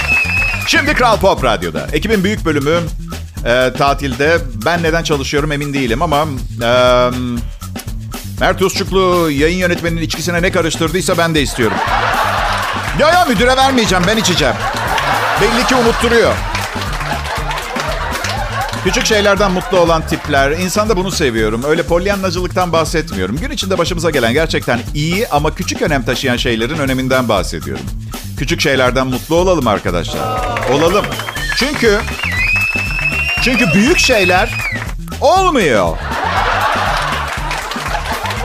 Şimdi 0.67 0.95
Kral 0.95 1.17
Pop 1.17 1.45
Radyo'da. 1.45 1.87
Ekibin 1.93 2.25
büyük 2.25 2.45
bölümü 2.45 2.81
e, 3.47 3.73
tatilde. 3.79 4.39
Ben 4.67 4.83
neden 4.83 5.03
çalışıyorum 5.03 5.53
emin 5.53 5.75
değilim 5.75 6.03
ama... 6.03 6.27
E, 6.63 7.11
Mert 8.41 8.63
Usçuklu 8.63 9.31
yayın 9.31 9.59
yönetmeninin 9.59 10.03
içkisine 10.03 10.43
ne 10.43 10.53
karıştırdıysa 10.53 11.19
ben 11.19 11.35
de 11.35 11.43
istiyorum. 11.43 11.77
Ya 12.99 13.09
ya 13.09 13.25
müdüre 13.25 13.57
vermeyeceğim 13.57 14.05
ben 14.07 14.17
içeceğim. 14.17 14.55
Belli 15.41 15.67
ki 15.67 15.75
unutturuyor. 15.75 16.33
Küçük 18.85 19.07
şeylerden 19.07 19.53
mutlu 19.53 19.79
olan 19.79 20.07
tipler. 20.07 20.51
İnsanda 20.51 20.97
bunu 20.97 21.11
seviyorum. 21.11 21.63
Öyle 21.65 21.83
polyanlacılıktan 21.83 22.73
bahsetmiyorum. 22.73 23.37
Gün 23.37 23.51
içinde 23.51 23.79
başımıza 23.79 24.11
gelen 24.11 24.33
gerçekten 24.33 24.81
iyi 24.95 25.29
ama 25.29 25.55
küçük 25.55 25.83
önem 25.83 26.03
taşıyan 26.03 26.37
şeylerin 26.37 26.79
öneminden 26.79 27.29
bahsediyorum. 27.29 27.85
Küçük 28.39 28.61
şeylerden 28.61 29.07
mutlu 29.07 29.37
olalım 29.37 29.67
arkadaşlar. 29.67 30.41
Olalım. 30.73 31.05
Çünkü 31.57 32.01
çünkü 33.43 33.67
büyük 33.75 33.99
şeyler 33.99 34.55
olmuyor. 35.21 35.97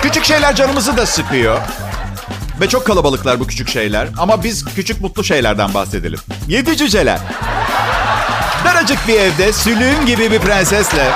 Küçük 0.01 0.25
şeyler 0.25 0.55
canımızı 0.55 0.97
da 0.97 1.05
sıkıyor. 1.05 1.59
Ve 2.61 2.69
çok 2.69 2.85
kalabalıklar 2.87 3.39
bu 3.39 3.47
küçük 3.47 3.69
şeyler. 3.69 4.07
Ama 4.17 4.43
biz 4.43 4.65
küçük 4.75 5.01
mutlu 5.01 5.23
şeylerden 5.23 5.73
bahsedelim. 5.73 6.19
Yedi 6.47 6.77
cüceler. 6.77 7.19
Daracık 8.65 9.07
bir 9.07 9.19
evde 9.19 9.53
sülüğün 9.53 10.05
gibi 10.05 10.31
bir 10.31 10.39
prensesle 10.39 11.07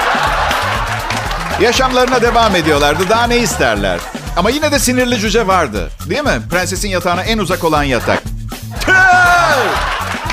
yaşamlarına 1.62 2.22
devam 2.22 2.55
ediyorlardı. 2.55 3.10
Daha 3.10 3.27
ne 3.27 3.38
isterler? 3.38 4.00
Ama 4.38 4.50
yine 4.50 4.72
de 4.72 4.79
sinirli 4.79 5.19
cüce 5.19 5.48
vardı. 5.48 5.89
Değil 6.10 6.24
mi? 6.24 6.41
Prensesin 6.51 6.89
yatağına 6.89 7.24
en 7.24 7.38
uzak 7.38 7.63
olan 7.63 7.84
yatak. 7.84 8.24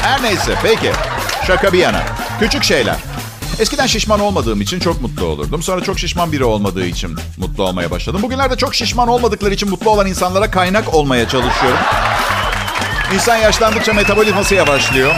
Her 0.03 0.23
neyse. 0.23 0.55
Peki. 0.63 0.93
Şaka 1.47 1.73
bir 1.73 1.79
yana. 1.79 2.01
Küçük 2.41 2.65
şeyler. 2.65 2.97
Eskiden 3.59 3.87
şişman 3.87 4.21
olmadığım 4.21 4.61
için 4.61 4.81
çok 4.81 5.01
mutlu 5.03 5.27
olurdum. 5.27 5.63
Sonra 5.63 5.81
çok 5.81 5.99
şişman 5.99 6.33
biri 6.33 6.45
olmadığı 6.45 6.87
için 6.87 7.17
mutlu 7.37 7.65
olmaya 7.65 7.91
başladım. 7.91 8.23
Bugünlerde 8.23 8.57
çok 8.57 8.75
şişman 8.75 9.09
olmadıkları 9.09 9.55
için 9.55 9.71
mutlu 9.71 9.91
olan 9.91 10.07
insanlara 10.07 10.51
kaynak 10.51 10.95
olmaya 10.95 11.29
çalışıyorum. 11.29 11.79
İnsan 13.15 13.37
yaşlandıkça 13.37 13.93
metabolizması 13.93 14.55
yavaşlıyor. 14.55 15.15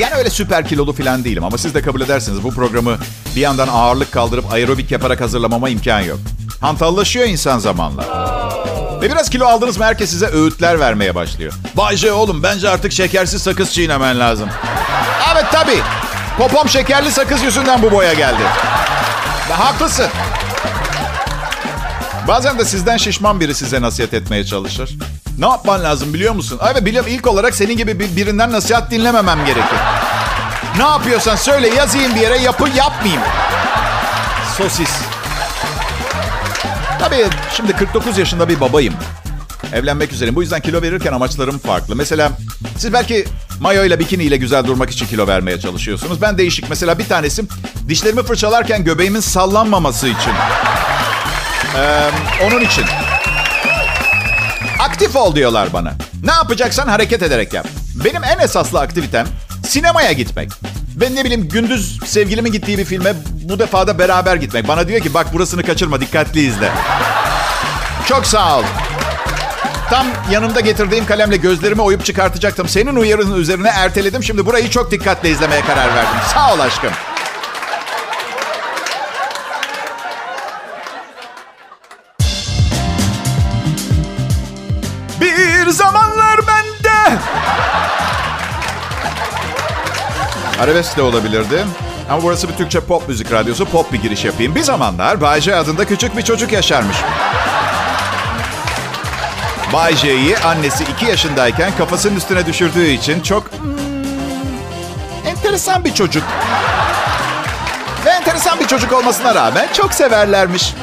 Yani 0.00 0.14
öyle 0.14 0.30
süper 0.30 0.68
kilolu 0.68 0.92
falan 0.92 1.24
değilim 1.24 1.44
ama 1.44 1.58
siz 1.58 1.74
de 1.74 1.82
kabul 1.82 2.00
edersiniz 2.00 2.42
bu 2.42 2.50
programı 2.50 2.98
bir 3.36 3.40
yandan 3.40 3.68
ağırlık 3.68 4.12
kaldırıp 4.12 4.52
aerobik 4.52 4.90
yaparak 4.90 5.20
hazırlamama 5.20 5.68
imkan 5.68 6.00
yok. 6.00 6.18
Hantallaşıyor 6.60 7.26
insan 7.26 7.58
zamanla. 7.58 8.04
Ve 9.02 9.10
biraz 9.10 9.30
kilo 9.30 9.46
aldınız 9.46 9.78
mı 9.78 9.84
herkes 9.84 10.10
size 10.10 10.26
öğütler 10.26 10.80
vermeye 10.80 11.14
başlıyor. 11.14 11.52
Bayce 11.76 12.12
oğlum 12.12 12.42
bence 12.42 12.68
artık 12.68 12.92
şekersiz 12.92 13.42
sakız 13.42 13.72
çiğnemen 13.72 14.18
lazım. 14.18 14.48
Evet 15.32 15.44
tabii. 15.52 15.80
Popom 16.38 16.68
şekerli 16.68 17.10
sakız 17.12 17.42
yüzünden 17.42 17.82
bu 17.82 17.90
boya 17.90 18.12
geldi. 18.14 18.42
Ve 19.50 19.54
haklısın. 19.54 20.06
Bazen 22.28 22.58
de 22.58 22.64
sizden 22.64 22.96
şişman 22.96 23.40
biri 23.40 23.54
size 23.54 23.82
nasihat 23.82 24.14
etmeye 24.14 24.44
çalışır. 24.44 24.98
Ne 25.38 25.46
yapman 25.48 25.84
lazım 25.84 26.14
biliyor 26.14 26.34
musun? 26.34 26.60
Evet 26.72 26.84
biliyorum 26.84 27.10
ilk 27.12 27.26
olarak 27.26 27.54
senin 27.54 27.76
gibi 27.76 27.98
bir, 28.00 28.16
birinden 28.16 28.52
nasihat 28.52 28.90
dinlememem 28.90 29.46
gerekir. 29.46 29.78
Ne 30.76 30.82
yapıyorsan 30.82 31.36
söyle 31.36 31.68
yazayım 31.68 32.14
bir 32.14 32.20
yere 32.20 32.38
yapı 32.38 32.68
yapmayayım. 32.76 33.22
Sosis. 34.58 34.90
Tabii 37.00 37.26
şimdi 37.56 37.72
49 37.72 38.18
yaşında 38.18 38.48
bir 38.48 38.60
babayım. 38.60 38.94
Evlenmek 39.72 40.12
üzereyim. 40.12 40.36
Bu 40.36 40.42
yüzden 40.42 40.60
kilo 40.60 40.82
verirken 40.82 41.12
amaçlarım 41.12 41.58
farklı. 41.58 41.96
Mesela 41.96 42.32
siz 42.78 42.92
belki 42.92 43.24
mayo 43.60 43.84
ile 43.84 43.98
bikini 43.98 44.22
ile 44.22 44.36
güzel 44.36 44.64
durmak 44.64 44.90
için 44.90 45.06
kilo 45.06 45.26
vermeye 45.26 45.60
çalışıyorsunuz. 45.60 46.22
Ben 46.22 46.38
değişik. 46.38 46.70
Mesela 46.70 46.98
bir 46.98 47.08
tanesi 47.08 47.42
dişlerimi 47.88 48.22
fırçalarken 48.22 48.84
göbeğimin 48.84 49.20
sallanmaması 49.20 50.08
için. 50.08 50.32
Ee, 51.76 52.10
onun 52.46 52.60
için. 52.60 52.84
Aktif 54.78 55.16
ol 55.16 55.34
diyorlar 55.34 55.72
bana. 55.72 55.92
Ne 56.24 56.32
yapacaksan 56.32 56.88
hareket 56.88 57.22
ederek 57.22 57.52
yap. 57.52 57.66
Benim 58.04 58.24
en 58.24 58.38
esaslı 58.38 58.80
aktivitem 58.80 59.26
sinemaya 59.66 60.12
gitmek. 60.12 60.50
Ben 60.96 61.16
ne 61.16 61.24
bileyim 61.24 61.48
gündüz 61.48 62.00
sevgilimin 62.06 62.52
gittiği 62.52 62.78
bir 62.78 62.84
filme 62.84 63.12
bu 63.42 63.58
defa 63.58 63.86
da 63.86 63.98
beraber 63.98 64.36
gitmek. 64.36 64.68
Bana 64.68 64.88
diyor 64.88 65.00
ki 65.00 65.14
bak 65.14 65.34
burasını 65.34 65.62
kaçırma 65.62 66.00
dikkatli 66.00 66.40
izle. 66.40 66.72
Çok 68.08 68.26
sağ 68.26 68.58
ol. 68.58 68.62
Tam 69.90 70.06
yanımda 70.30 70.60
getirdiğim 70.60 71.06
kalemle 71.06 71.36
gözlerimi 71.36 71.82
oyup 71.82 72.04
çıkartacaktım. 72.04 72.68
Senin 72.68 72.96
uyarının 72.96 73.36
üzerine 73.40 73.68
erteledim. 73.68 74.22
Şimdi 74.22 74.46
burayı 74.46 74.70
çok 74.70 74.90
dikkatle 74.90 75.30
izlemeye 75.30 75.60
karar 75.60 75.94
verdim. 75.94 76.18
Sağ 76.34 76.54
ol 76.54 76.58
aşkım. 76.58 76.90
Bir 85.20 85.70
zamanlar 85.70 86.40
bende. 86.46 87.18
Arabesk 90.60 90.96
de 90.96 91.02
olabilirdi. 91.02 91.64
Ama 92.10 92.22
burası 92.22 92.48
bir 92.48 92.54
Türkçe 92.54 92.80
pop 92.80 93.08
müzik 93.08 93.32
radyosu. 93.32 93.64
Pop 93.64 93.92
bir 93.92 94.02
giriş 94.02 94.24
yapayım. 94.24 94.54
Bir 94.54 94.62
zamanlar 94.62 95.20
Bayce 95.20 95.56
adında 95.56 95.84
küçük 95.84 96.16
bir 96.16 96.22
çocuk 96.22 96.52
yaşarmış. 96.52 96.96
Bay 99.72 99.96
J'yi 99.96 100.38
annesi 100.38 100.84
2 100.84 101.06
yaşındayken 101.06 101.72
kafasının 101.78 102.16
üstüne 102.16 102.46
düşürdüğü 102.46 102.86
için 102.86 103.20
çok 103.20 103.52
hmm, 103.52 103.70
enteresan 105.26 105.84
bir 105.84 105.94
çocuk. 105.94 106.22
Ve 108.06 108.10
enteresan 108.10 108.60
bir 108.60 108.66
çocuk 108.66 108.92
olmasına 108.92 109.34
rağmen 109.34 109.68
çok 109.72 109.94
severlermiş. 109.94 110.74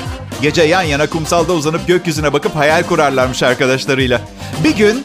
Gece 0.41 0.63
yan 0.63 0.81
yana 0.81 1.07
kumsalda 1.09 1.53
uzanıp 1.53 1.87
gökyüzüne 1.87 2.33
bakıp 2.33 2.55
hayal 2.55 2.83
kurarlarmış 2.83 3.43
arkadaşlarıyla. 3.43 4.21
Bir 4.63 4.75
gün, 4.75 5.03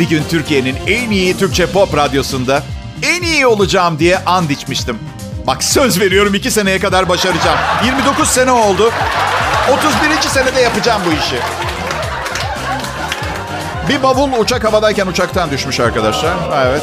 bir 0.00 0.08
gün 0.08 0.22
Türkiye'nin 0.30 0.76
en 0.86 1.10
iyi 1.10 1.36
Türkçe 1.36 1.66
pop 1.66 1.96
radyosunda 1.96 2.62
en 3.02 3.22
iyi 3.22 3.46
olacağım 3.46 3.98
diye 3.98 4.18
and 4.18 4.50
içmiştim. 4.50 4.98
Bak 5.46 5.64
söz 5.64 6.00
veriyorum 6.00 6.34
iki 6.34 6.50
seneye 6.50 6.78
kadar 6.78 7.08
başaracağım. 7.08 7.58
29 7.84 8.28
sene 8.28 8.50
oldu. 8.50 8.92
31. 9.72 10.28
senede 10.28 10.60
yapacağım 10.60 11.02
bu 11.06 11.12
işi. 11.12 11.36
Bir 13.88 14.02
bavul 14.02 14.32
uçak 14.40 14.64
havadayken 14.64 15.06
uçaktan 15.06 15.50
düşmüş 15.50 15.80
arkadaşlar. 15.80 16.34
Evet, 16.66 16.82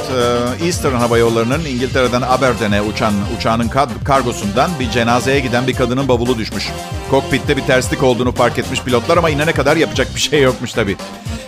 e, 0.62 0.66
Eastern 0.66 0.94
Hava 0.96 1.18
Yolları'nın 1.18 1.66
İngiltere'den 1.66 2.22
Aberdeen'e 2.22 2.82
uçan 2.82 3.14
uçağının 3.38 3.72
kargosundan 4.04 4.72
bir 4.80 4.92
cenazeye 4.92 5.40
giden 5.40 5.68
bir 5.68 5.74
kadının 5.74 6.08
bavulu 6.08 6.38
düşmüş. 6.38 6.70
Kokpitte 7.10 7.58
bir 7.58 7.62
terslik 7.62 8.04
olduğunu 8.04 8.32
fark 8.32 8.58
etmiş 8.60 8.82
pilotlar 8.82 9.18
ama 9.18 9.30
inene 9.30 9.52
kadar 9.52 9.78
yapacak 9.78 10.08
bir 10.16 10.20
şey 10.20 10.42
yokmuş 10.42 10.74
tabii. 10.74 10.98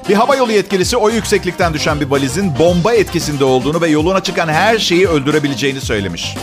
Bir 0.09 0.15
hava 0.15 0.35
yolu 0.35 0.51
yetkilisi 0.51 0.97
o 0.97 1.09
yükseklikten 1.09 1.73
düşen 1.73 1.99
bir 2.01 2.07
valizin 2.07 2.59
bomba 2.59 2.93
etkisinde 2.93 3.43
olduğunu 3.43 3.81
ve 3.81 3.87
yoluna 3.87 4.23
çıkan 4.23 4.47
her 4.47 4.79
şeyi 4.79 5.07
öldürebileceğini 5.07 5.81
söylemiş. 5.81 6.35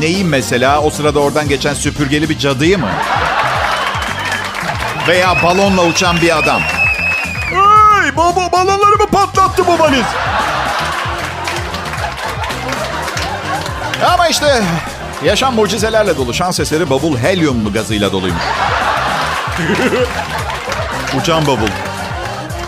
Neyi 0.00 0.24
mesela? 0.24 0.82
O 0.82 0.90
sırada 0.90 1.18
oradan 1.20 1.48
geçen 1.48 1.74
süpürgeli 1.74 2.28
bir 2.28 2.38
cadıyı 2.38 2.78
mı? 2.78 2.88
Veya 5.08 5.42
balonla 5.42 5.86
uçan 5.86 6.16
bir 6.22 6.38
adam. 6.38 6.62
Hey 8.08 8.16
baba 8.16 8.52
balonlarımı 8.52 9.06
patlattı 9.06 9.66
bu 9.66 9.78
valiz. 9.78 10.04
Ama 14.14 14.28
işte 14.28 14.62
yaşam 15.24 15.54
mucizelerle 15.54 16.16
dolu. 16.16 16.34
Şans 16.34 16.60
eseri 16.60 16.90
bavul 16.90 17.18
helyumlu 17.18 17.72
gazıyla 17.72 18.12
doluymuş. 18.12 18.42
Uçan 21.20 21.46
bavul. 21.46 21.68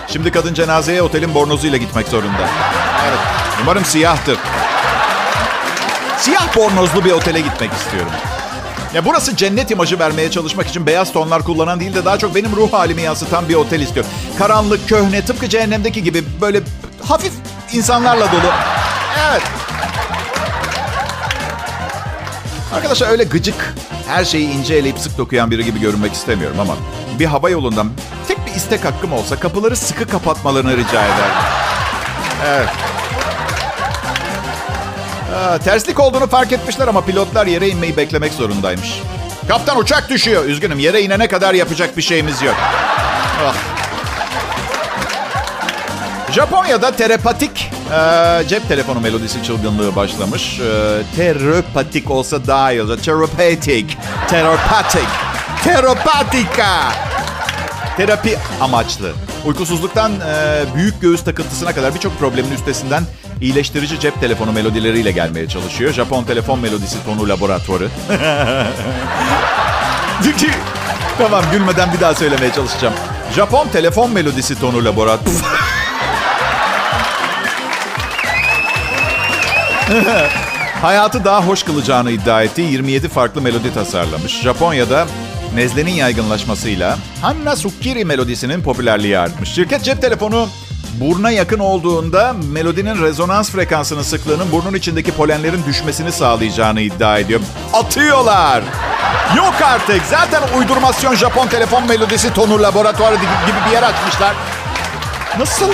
Şimdi 0.09 0.33
kadın 0.33 0.55
cenazeye 0.55 1.03
otelin 1.03 1.35
bornozuyla 1.35 1.79
gitmek 1.79 2.09
zorunda. 2.09 2.49
Evet. 3.09 3.19
Umarım 3.63 3.85
siyahtır. 3.85 4.39
Siyah 6.19 6.57
bornozlu 6.57 7.05
bir 7.05 7.13
otele 7.13 7.41
gitmek 7.41 7.73
istiyorum. 7.73 8.13
Ya 8.95 9.05
burası 9.05 9.37
cennet 9.37 9.71
imajı 9.71 9.99
vermeye 9.99 10.31
çalışmak 10.31 10.67
için 10.69 10.87
beyaz 10.87 11.13
tonlar 11.13 11.43
kullanan 11.43 11.81
değil 11.81 11.95
de 11.95 12.05
daha 12.05 12.19
çok 12.19 12.35
benim 12.35 12.57
ruh 12.57 12.73
halimi 12.73 13.03
yansıtan 13.03 13.49
bir 13.49 13.55
otel 13.55 13.81
istiyorum. 13.81 14.11
Karanlık, 14.39 14.89
köhne, 14.89 15.25
tıpkı 15.25 15.49
cehennemdeki 15.49 16.03
gibi 16.03 16.25
böyle 16.41 16.63
hafif 17.09 17.33
insanlarla 17.73 18.33
dolu. 18.33 18.53
Evet. 19.31 19.43
Arkadaşlar 22.75 23.09
öyle 23.09 23.25
gıcık, 23.25 23.75
her 24.09 24.25
şeyi 24.25 24.51
ince 24.51 24.75
eleyip 24.75 24.99
sık 24.99 25.19
dokuyan 25.19 25.51
biri 25.51 25.65
gibi 25.65 25.81
görünmek 25.81 26.13
istemiyorum 26.13 26.61
ama 26.61 26.75
bir 27.19 27.26
hava 27.26 27.50
yolundan 27.50 27.91
tek 28.29 28.47
bir 28.47 28.55
istek 28.55 28.85
hakkım 28.85 29.13
olsa 29.13 29.41
kapıları 29.41 29.76
sıkı 29.76 30.07
kapatmalarını 30.09 30.76
rica 30.76 31.05
ederdim. 31.05 31.43
Evet. 32.47 32.69
Aa, 35.34 35.58
terslik 35.58 36.00
olduğunu 36.00 36.26
fark 36.26 36.52
etmişler 36.52 36.88
ama 36.88 37.00
pilotlar 37.00 37.47
yere 37.47 37.69
inmeyi 37.69 37.97
beklemek 37.97 38.32
zorundaymış. 38.32 39.02
Kaptan 39.49 39.78
uçak 39.78 40.10
düşüyor. 40.10 40.45
Üzgünüm 40.45 40.78
yere 40.78 41.02
inene 41.02 41.28
kadar 41.28 41.54
yapacak 41.54 41.97
bir 41.97 42.02
şeyimiz 42.02 42.43
yok. 42.43 42.54
Ah. 43.47 43.54
Japonya'da 46.32 46.90
terapatik 46.97 47.71
e, 47.93 48.49
cep 48.49 48.69
telefonu 48.69 49.00
melodisi 49.00 49.43
çılgınlığı 49.43 49.97
başlamış. 49.97 50.60
E, 50.60 51.02
terapatik 51.16 52.10
olsa 52.10 52.47
daha 52.47 52.73
iyi 52.73 52.82
olacak. 52.82 53.04
Terapatik. 53.04 53.97
Terapatik. 54.28 55.08
Terapatika. 55.64 56.93
Terapi 57.97 58.38
amaçlı. 58.60 59.12
Uykusuzluktan 59.47 60.12
e, 60.12 60.62
büyük 60.75 61.00
göğüs 61.00 61.25
takıntısına 61.25 61.73
kadar 61.73 61.95
birçok 61.95 62.19
problemin 62.19 62.50
üstesinden 62.50 63.02
iyileştirici 63.41 64.00
cep 64.00 64.21
telefonu 64.21 64.53
melodileriyle 64.53 65.11
gelmeye 65.11 65.49
çalışıyor. 65.49 65.93
Japon 65.93 66.25
telefon 66.25 66.59
melodisi 66.59 67.05
tonu 67.05 67.29
laboratuvarı. 67.29 67.89
tamam 71.19 71.45
gülmeden 71.53 71.93
bir 71.93 72.00
daha 72.00 72.15
söylemeye 72.15 72.53
çalışacağım. 72.53 72.95
Japon 73.37 73.69
telefon 73.69 74.11
melodisi 74.11 74.61
tonu 74.61 74.85
laboratuvarı. 74.85 75.45
Hayatı 80.83 81.25
daha 81.25 81.47
hoş 81.47 81.63
kılacağını 81.63 82.11
iddia 82.11 82.43
ettiği 82.43 82.73
27 82.73 83.09
farklı 83.09 83.41
melodi 83.41 83.75
tasarlamış. 83.75 84.41
Japonya'da 84.41 85.07
nezlenin 85.55 85.91
yaygınlaşmasıyla 85.91 86.99
Hanna 87.23 87.57
Sukiri 87.57 88.05
melodisinin 88.05 88.63
popülerliği 88.63 89.19
artmış. 89.19 89.49
Şirket 89.49 89.85
cep 89.85 90.03
telefonu 90.03 90.49
buruna 90.95 91.31
yakın 91.31 91.59
olduğunda 91.59 92.35
melodinin 92.53 93.03
rezonans 93.03 93.50
frekansının 93.50 94.03
sıklığının 94.03 94.53
burnun 94.53 94.75
içindeki 94.75 95.13
polenlerin 95.13 95.65
düşmesini 95.67 96.13
sağlayacağını 96.13 96.81
iddia 96.81 97.19
ediyor. 97.19 97.41
Atıyorlar. 97.73 98.63
Yok 99.37 99.55
artık. 99.65 100.03
Zaten 100.11 100.43
uydurmasyon 100.59 101.15
Japon 101.15 101.47
telefon 101.47 101.87
melodisi 101.87 102.35
tonu 102.35 102.63
laboratuvarı 102.63 103.15
gibi 103.15 103.26
bir 103.67 103.73
yer 103.73 103.83
açmışlar. 103.83 104.35
Nasıl? 105.39 105.73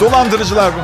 Dolandırıcılar 0.00 0.72
bu. 0.74 0.78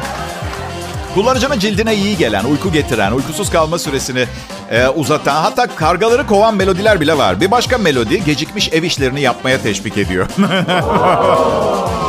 Kullanıcının 1.15 1.59
cildine 1.59 1.95
iyi 1.95 2.17
gelen, 2.17 2.45
uyku 2.45 2.73
getiren, 2.73 3.13
uykusuz 3.13 3.51
kalma 3.51 3.79
süresini 3.79 4.27
e, 4.71 4.89
uzatan, 4.89 5.43
hatta 5.43 5.67
kargaları 5.67 6.27
kovan 6.27 6.57
melodiler 6.57 7.01
bile 7.01 7.19
var. 7.19 7.41
Bir 7.41 7.51
başka 7.51 7.79
melodi 7.79 8.25
gecikmiş 8.25 8.69
ev 8.73 8.83
işlerini 8.83 9.21
yapmaya 9.21 9.63
teşvik 9.63 9.99
ediyor. 9.99 10.27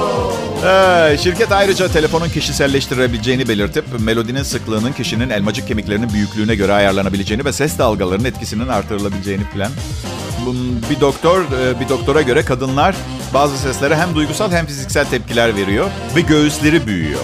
Ee, 0.66 1.18
şirket 1.18 1.52
ayrıca 1.52 1.88
telefonun 1.88 2.30
kişiselleştirebileceğini 2.30 3.48
belirtip 3.48 3.86
melodinin 4.00 4.44
sıklığının 4.44 4.92
kişinin 4.94 5.30
elmacık 5.30 5.68
kemiklerinin 5.68 6.14
büyüklüğüne 6.14 6.56
göre 6.56 6.74
ayarlanabileceğini 6.74 7.46
ve 7.46 7.54
ses 7.54 7.78
dalgalarının 7.78 8.26
etkisinin 8.26 8.68
artırılabileceğini 8.68 9.44
falan. 9.44 9.72
Bir 10.90 11.02
doktor 11.02 11.42
e, 11.42 11.80
bir 11.80 11.90
doktora 11.90 12.22
göre 12.22 12.46
kadınlar 12.46 12.96
bazı 13.34 13.58
seslere 13.58 13.96
hem 13.96 14.16
duygusal 14.16 14.52
hem 14.52 14.66
fiziksel 14.66 15.06
tepkiler 15.06 15.56
veriyor 15.56 15.90
ve 16.16 16.22
göğüsleri 16.22 16.88
büyüyor. 16.88 17.22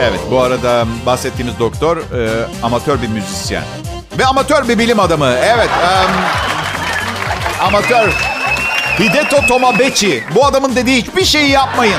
Evet 0.00 0.20
bu 0.30 0.40
arada 0.40 0.86
bahsettiğimiz 1.06 1.58
doktor 1.58 1.96
e, 1.96 2.46
amatör 2.62 3.02
bir 3.02 3.08
müzisyen 3.08 3.64
ve 4.18 4.26
amatör 4.26 4.68
bir 4.68 4.78
bilim 4.78 5.00
adamı. 5.00 5.34
Evet. 5.42 5.68
Um, 5.68 6.12
amatör 7.66 8.39
Hideto 9.00 9.46
Tomabechi. 9.46 10.24
Bu 10.34 10.46
adamın 10.46 10.76
dediği 10.76 11.02
hiçbir 11.02 11.24
şeyi 11.24 11.50
yapmayın. 11.50 11.98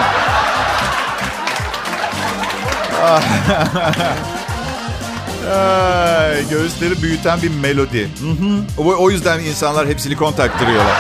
Ay, 5.51 6.49
göğüsleri 6.49 7.01
büyüten 7.01 7.41
bir 7.41 7.49
melodi. 7.49 8.03
Hı 8.03 8.29
hı. 8.29 8.63
O, 8.77 9.03
o 9.03 9.09
yüzden 9.09 9.39
insanlar 9.39 9.87
hep 9.87 10.01
silikon 10.01 10.33
taktırıyorlar. 10.33 10.95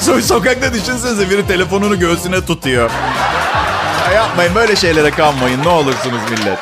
So 0.00 0.20
sokakta 0.20 0.74
düşünsenize 0.74 1.30
biri 1.30 1.46
telefonunu 1.46 1.98
göğsüne 1.98 2.44
tutuyor. 2.44 2.90
Ya 4.06 4.12
yapmayın 4.12 4.54
böyle 4.54 4.76
şeylere 4.76 5.10
kanmayın 5.10 5.64
ne 5.64 5.68
olursunuz 5.68 6.20
millet. 6.30 6.58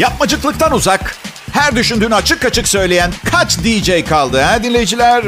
Yapmacıklıktan 0.00 0.72
uzak, 0.72 1.16
her 1.52 1.76
düşündüğünü 1.76 2.14
açık 2.14 2.44
açık 2.44 2.68
söyleyen 2.68 3.12
kaç 3.30 3.58
DJ 3.58 4.04
kaldı 4.08 4.40
ha 4.40 4.62
dinleyiciler? 4.62 5.24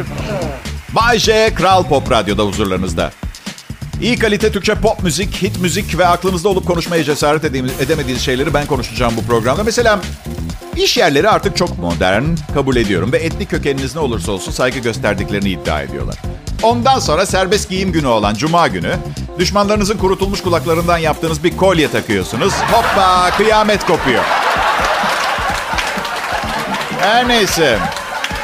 Bay 0.93 1.19
J, 1.19 1.55
Kral 1.55 1.85
Pop 1.85 2.11
Radyo'da 2.11 2.43
huzurlarınızda. 2.43 3.13
İyi 4.01 4.19
kalite 4.19 4.53
Türkçe 4.53 4.75
pop 4.75 5.03
müzik, 5.03 5.43
hit 5.43 5.61
müzik 5.61 5.99
ve 5.99 6.07
aklınızda 6.07 6.49
olup 6.49 6.67
konuşmaya 6.67 7.05
cesaret 7.05 7.45
edemediğiniz 7.81 8.23
şeyleri 8.23 8.55
ben 8.55 8.67
konuşacağım 8.67 9.15
bu 9.17 9.27
programda. 9.27 9.65
Mesela 9.65 10.01
iş 10.77 10.97
yerleri 10.97 11.29
artık 11.29 11.57
çok 11.57 11.79
modern, 11.79 12.25
kabul 12.55 12.77
ediyorum. 12.77 13.13
Ve 13.13 13.19
etnik 13.19 13.51
kökeniniz 13.51 13.95
ne 13.95 14.01
olursa 14.01 14.33
olsun 14.33 14.53
saygı 14.53 14.79
gösterdiklerini 14.79 15.51
iddia 15.51 15.83
ediyorlar. 15.83 16.17
Ondan 16.63 16.99
sonra 16.99 17.27
serbest 17.27 17.69
giyim 17.69 17.93
günü 17.93 18.07
olan 18.07 18.35
Cuma 18.35 18.69
günü 18.69 18.97
düşmanlarınızın 19.39 19.99
kurutulmuş 19.99 20.43
kulaklarından 20.43 20.99
yaptığınız 20.99 21.45
bir 21.45 21.57
kolye 21.57 21.91
takıyorsunuz. 21.91 22.53
Hoppa 22.55 23.31
kıyamet 23.37 23.87
kopuyor. 23.87 24.41
Her 27.03 27.29
neyse. 27.29 27.79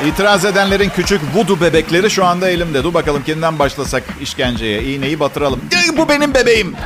İtiraz 0.07 0.44
edenlerin 0.44 0.88
küçük 0.97 1.21
vudu 1.35 1.61
bebekleri 1.61 2.11
şu 2.11 2.25
anda 2.25 2.51
elimde. 2.51 2.85
Dur 2.85 2.94
bakalım 2.94 3.23
kimden 3.23 3.59
başlasak 3.59 4.03
işkenceye. 4.21 4.83
İğneyi 4.83 5.21
batıralım. 5.21 5.61
Bu 5.97 6.09
benim 6.09 6.35
bebeğim. 6.35 6.77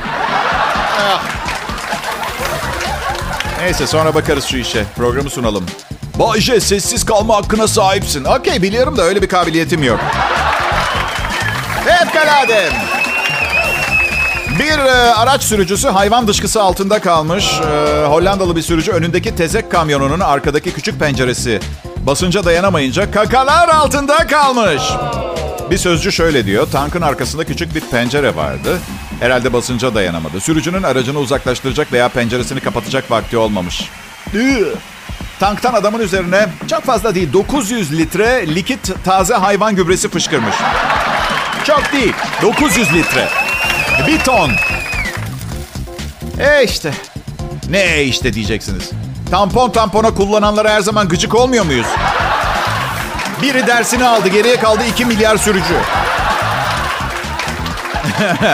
Ah. 0.99 1.23
Neyse 3.61 3.87
sonra 3.87 4.15
bakarız 4.15 4.45
şu 4.45 4.57
işe. 4.57 4.83
Programı 4.97 5.29
sunalım. 5.29 5.65
Bayce 6.19 6.59
sessiz 6.59 7.05
kalma 7.05 7.35
hakkına 7.35 7.67
sahipsin. 7.67 8.23
Okey 8.23 8.61
biliyorum 8.61 8.97
da 8.97 9.01
öyle 9.03 9.21
bir 9.21 9.27
kabiliyetim 9.29 9.83
yok. 9.83 9.99
Fevkalade. 11.85 12.69
Bir 14.59 14.79
e, 14.79 14.91
araç 14.91 15.43
sürücüsü 15.43 15.87
hayvan 15.87 16.27
dışkısı 16.27 16.61
altında 16.61 16.99
kalmış. 16.99 17.59
E, 17.59 18.05
Hollandalı 18.05 18.55
bir 18.55 18.61
sürücü 18.61 18.91
önündeki 18.91 19.35
tezek 19.35 19.71
kamyonunun 19.71 20.19
arkadaki 20.19 20.71
küçük 20.73 20.99
penceresi 20.99 21.59
basınca 22.05 22.45
dayanamayınca 22.45 23.11
kakalar 23.11 23.69
altında 23.69 24.27
kalmış. 24.27 24.83
Bir 25.71 25.77
sözcü 25.77 26.11
şöyle 26.11 26.45
diyor. 26.45 26.67
Tankın 26.71 27.01
arkasında 27.01 27.43
küçük 27.43 27.75
bir 27.75 27.81
pencere 27.81 28.35
vardı. 28.35 28.79
Herhalde 29.19 29.53
basınca 29.53 29.95
dayanamadı. 29.95 30.39
Sürücünün 30.39 30.83
aracını 30.83 31.19
uzaklaştıracak 31.19 31.93
veya 31.93 32.09
penceresini 32.09 32.59
kapatacak 32.59 33.11
vakti 33.11 33.37
olmamış. 33.37 33.89
Tanktan 35.39 35.73
adamın 35.73 35.99
üzerine 35.99 36.49
çok 36.69 36.83
fazla 36.83 37.15
değil 37.15 37.33
900 37.33 37.97
litre 37.97 38.55
likit 38.55 38.91
taze 39.05 39.33
hayvan 39.33 39.75
gübresi 39.75 40.09
fışkırmış. 40.09 40.55
Çok 41.63 41.93
değil 41.93 42.13
900 42.41 42.93
litre. 42.93 43.52
Bir 44.07 44.19
ton. 44.19 44.51
E 46.39 46.63
işte. 46.63 46.91
Ne 47.69 47.79
e 47.79 48.03
işte 48.03 48.33
diyeceksiniz. 48.33 48.89
Tampon 49.31 49.69
tampona 49.69 50.13
kullananlara 50.13 50.69
her 50.69 50.81
zaman 50.81 51.07
gıcık 51.07 51.35
olmuyor 51.35 51.65
muyuz? 51.65 51.87
Biri 53.41 53.67
dersini 53.67 54.05
aldı. 54.05 54.27
Geriye 54.27 54.55
kaldı 54.55 54.83
2 54.89 55.05
milyar 55.05 55.37
sürücü. 55.37 55.75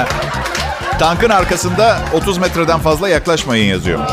Tankın 1.00 1.30
arkasında 1.30 2.00
30 2.14 2.38
metreden 2.38 2.80
fazla 2.80 3.10
yaklaşmayın 3.10 3.70
yazıyormuş. 3.70 4.12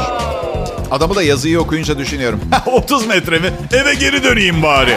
Adamı 0.90 1.14
da 1.14 1.22
yazıyı 1.22 1.60
okuyunca 1.60 1.98
düşünüyorum. 1.98 2.40
30 2.66 3.06
metre 3.06 3.38
mi? 3.38 3.50
Eve 3.72 3.94
geri 3.94 4.24
döneyim 4.24 4.62
bari. 4.62 4.96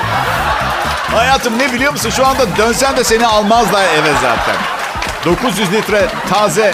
Hayatım 1.12 1.58
ne 1.58 1.74
biliyor 1.74 1.92
musun? 1.92 2.10
Şu 2.10 2.28
anda 2.28 2.58
dönsen 2.58 2.98
de 2.98 3.04
seni 3.04 3.28
almazlar 3.28 3.84
eve 3.84 4.14
zaten. 4.14 4.79
900 5.26 5.72
litre 5.74 6.08
taze 6.30 6.74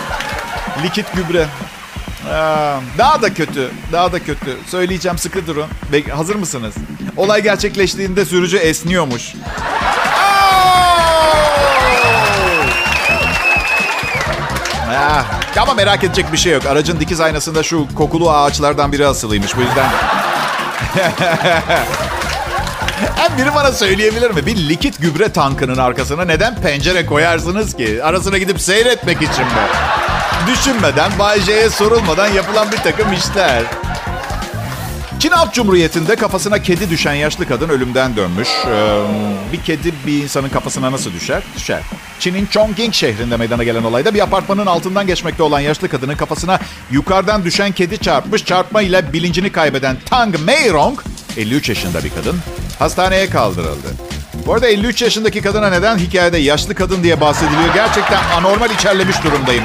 likit 0.83 1.05
gübre. 1.15 1.47
Daha 2.97 3.21
da 3.21 3.33
kötü, 3.33 3.71
daha 3.91 4.11
da 4.11 4.19
kötü. 4.19 4.57
Söyleyeceğim 4.67 5.17
sıkı 5.17 5.47
durun. 5.47 5.67
Hazır 6.15 6.35
mısınız? 6.35 6.75
Olay 7.17 7.43
gerçekleştiğinde 7.43 8.25
sürücü 8.25 8.57
esniyormuş. 8.57 9.33
Ah, 14.97 15.25
ama 15.61 15.73
merak 15.73 16.03
edecek 16.03 16.31
bir 16.31 16.37
şey 16.37 16.53
yok. 16.53 16.65
Aracın 16.65 16.99
dikiz 16.99 17.21
aynasında 17.21 17.63
şu 17.63 17.95
kokulu 17.95 18.31
ağaçlardan 18.31 18.91
biri 18.91 19.07
asılıymış. 19.07 19.57
Bu 19.57 19.61
yüzden... 19.61 19.89
Biri 23.37 23.55
bana 23.55 23.71
söyleyebilir 23.71 24.31
mi? 24.31 24.45
Bir 24.45 24.69
likit 24.69 25.01
gübre 25.01 25.29
tankının 25.29 25.77
arkasına 25.77 26.25
neden 26.25 26.61
pencere 26.61 27.05
koyarsınız 27.05 27.77
ki? 27.77 28.03
Arasına 28.03 28.37
gidip 28.37 28.61
seyretmek 28.61 29.17
için 29.17 29.45
mi? 29.45 29.67
Düşünmeden, 30.47 31.11
Bay 31.19 31.41
J'ye 31.41 31.69
sorulmadan 31.69 32.27
yapılan 32.27 32.71
bir 32.71 32.77
takım 32.77 33.13
işler. 33.13 33.63
Çin 35.19 35.29
Halk 35.31 35.53
Cumhuriyeti'nde 35.53 36.15
kafasına 36.15 36.61
kedi 36.61 36.89
düşen 36.89 37.13
yaşlı 37.13 37.47
kadın 37.47 37.69
ölümden 37.69 38.15
dönmüş. 38.15 38.49
Ee, 38.67 39.01
bir 39.53 39.61
kedi 39.63 39.93
bir 40.07 40.23
insanın 40.23 40.49
kafasına 40.49 40.91
nasıl 40.91 41.13
düşer? 41.13 41.43
Düşer. 41.55 41.81
Çin'in 42.19 42.45
Chongqing 42.45 42.93
şehrinde 42.93 43.37
meydana 43.37 43.63
gelen 43.63 43.83
olayda 43.83 44.13
bir 44.13 44.19
apartmanın 44.19 44.65
altından 44.65 45.07
geçmekte 45.07 45.43
olan 45.43 45.59
yaşlı 45.59 45.89
kadının 45.89 46.15
kafasına 46.15 46.59
yukarıdan 46.91 47.45
düşen 47.45 47.71
kedi 47.71 47.97
çarpmış. 47.97 48.45
Çarpma 48.45 48.81
ile 48.81 49.13
bilincini 49.13 49.51
kaybeden 49.51 49.97
Tang 50.05 50.39
Meirong, 50.39 50.99
53 51.37 51.69
yaşında 51.69 52.03
bir 52.03 52.09
kadın, 52.09 52.35
hastaneye 52.79 53.29
kaldırıldı. 53.29 53.87
Bu 54.45 54.53
arada 54.53 54.67
53 54.67 55.01
yaşındaki 55.01 55.41
kadına 55.41 55.69
neden 55.69 55.97
hikayede 55.97 56.37
yaşlı 56.37 56.75
kadın 56.75 57.03
diye 57.03 57.21
bahsediliyor? 57.21 57.73
Gerçekten 57.73 58.19
anormal 58.37 58.69
içerlemiş 58.69 59.23
durumdayım. 59.23 59.63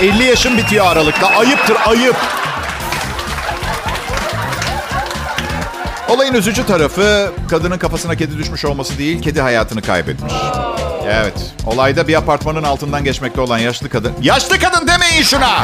50 0.00 0.22
yaşım 0.24 0.58
bitiyor 0.58 0.86
Aralık'ta. 0.86 1.26
Ayıptır, 1.26 1.76
ayıp. 1.86 2.16
Olayın 6.08 6.34
üzücü 6.34 6.66
tarafı 6.66 7.32
kadının 7.50 7.78
kafasına 7.78 8.14
kedi 8.16 8.38
düşmüş 8.38 8.64
olması 8.64 8.98
değil, 8.98 9.22
kedi 9.22 9.40
hayatını 9.40 9.82
kaybetmiş. 9.82 10.32
Evet, 11.06 11.54
olayda 11.66 12.08
bir 12.08 12.14
apartmanın 12.14 12.62
altından 12.62 13.04
geçmekte 13.04 13.40
olan 13.40 13.58
yaşlı 13.58 13.88
kadın... 13.88 14.12
Yaşlı 14.22 14.58
kadın 14.58 14.88
demeyin 14.88 15.22
şuna! 15.22 15.62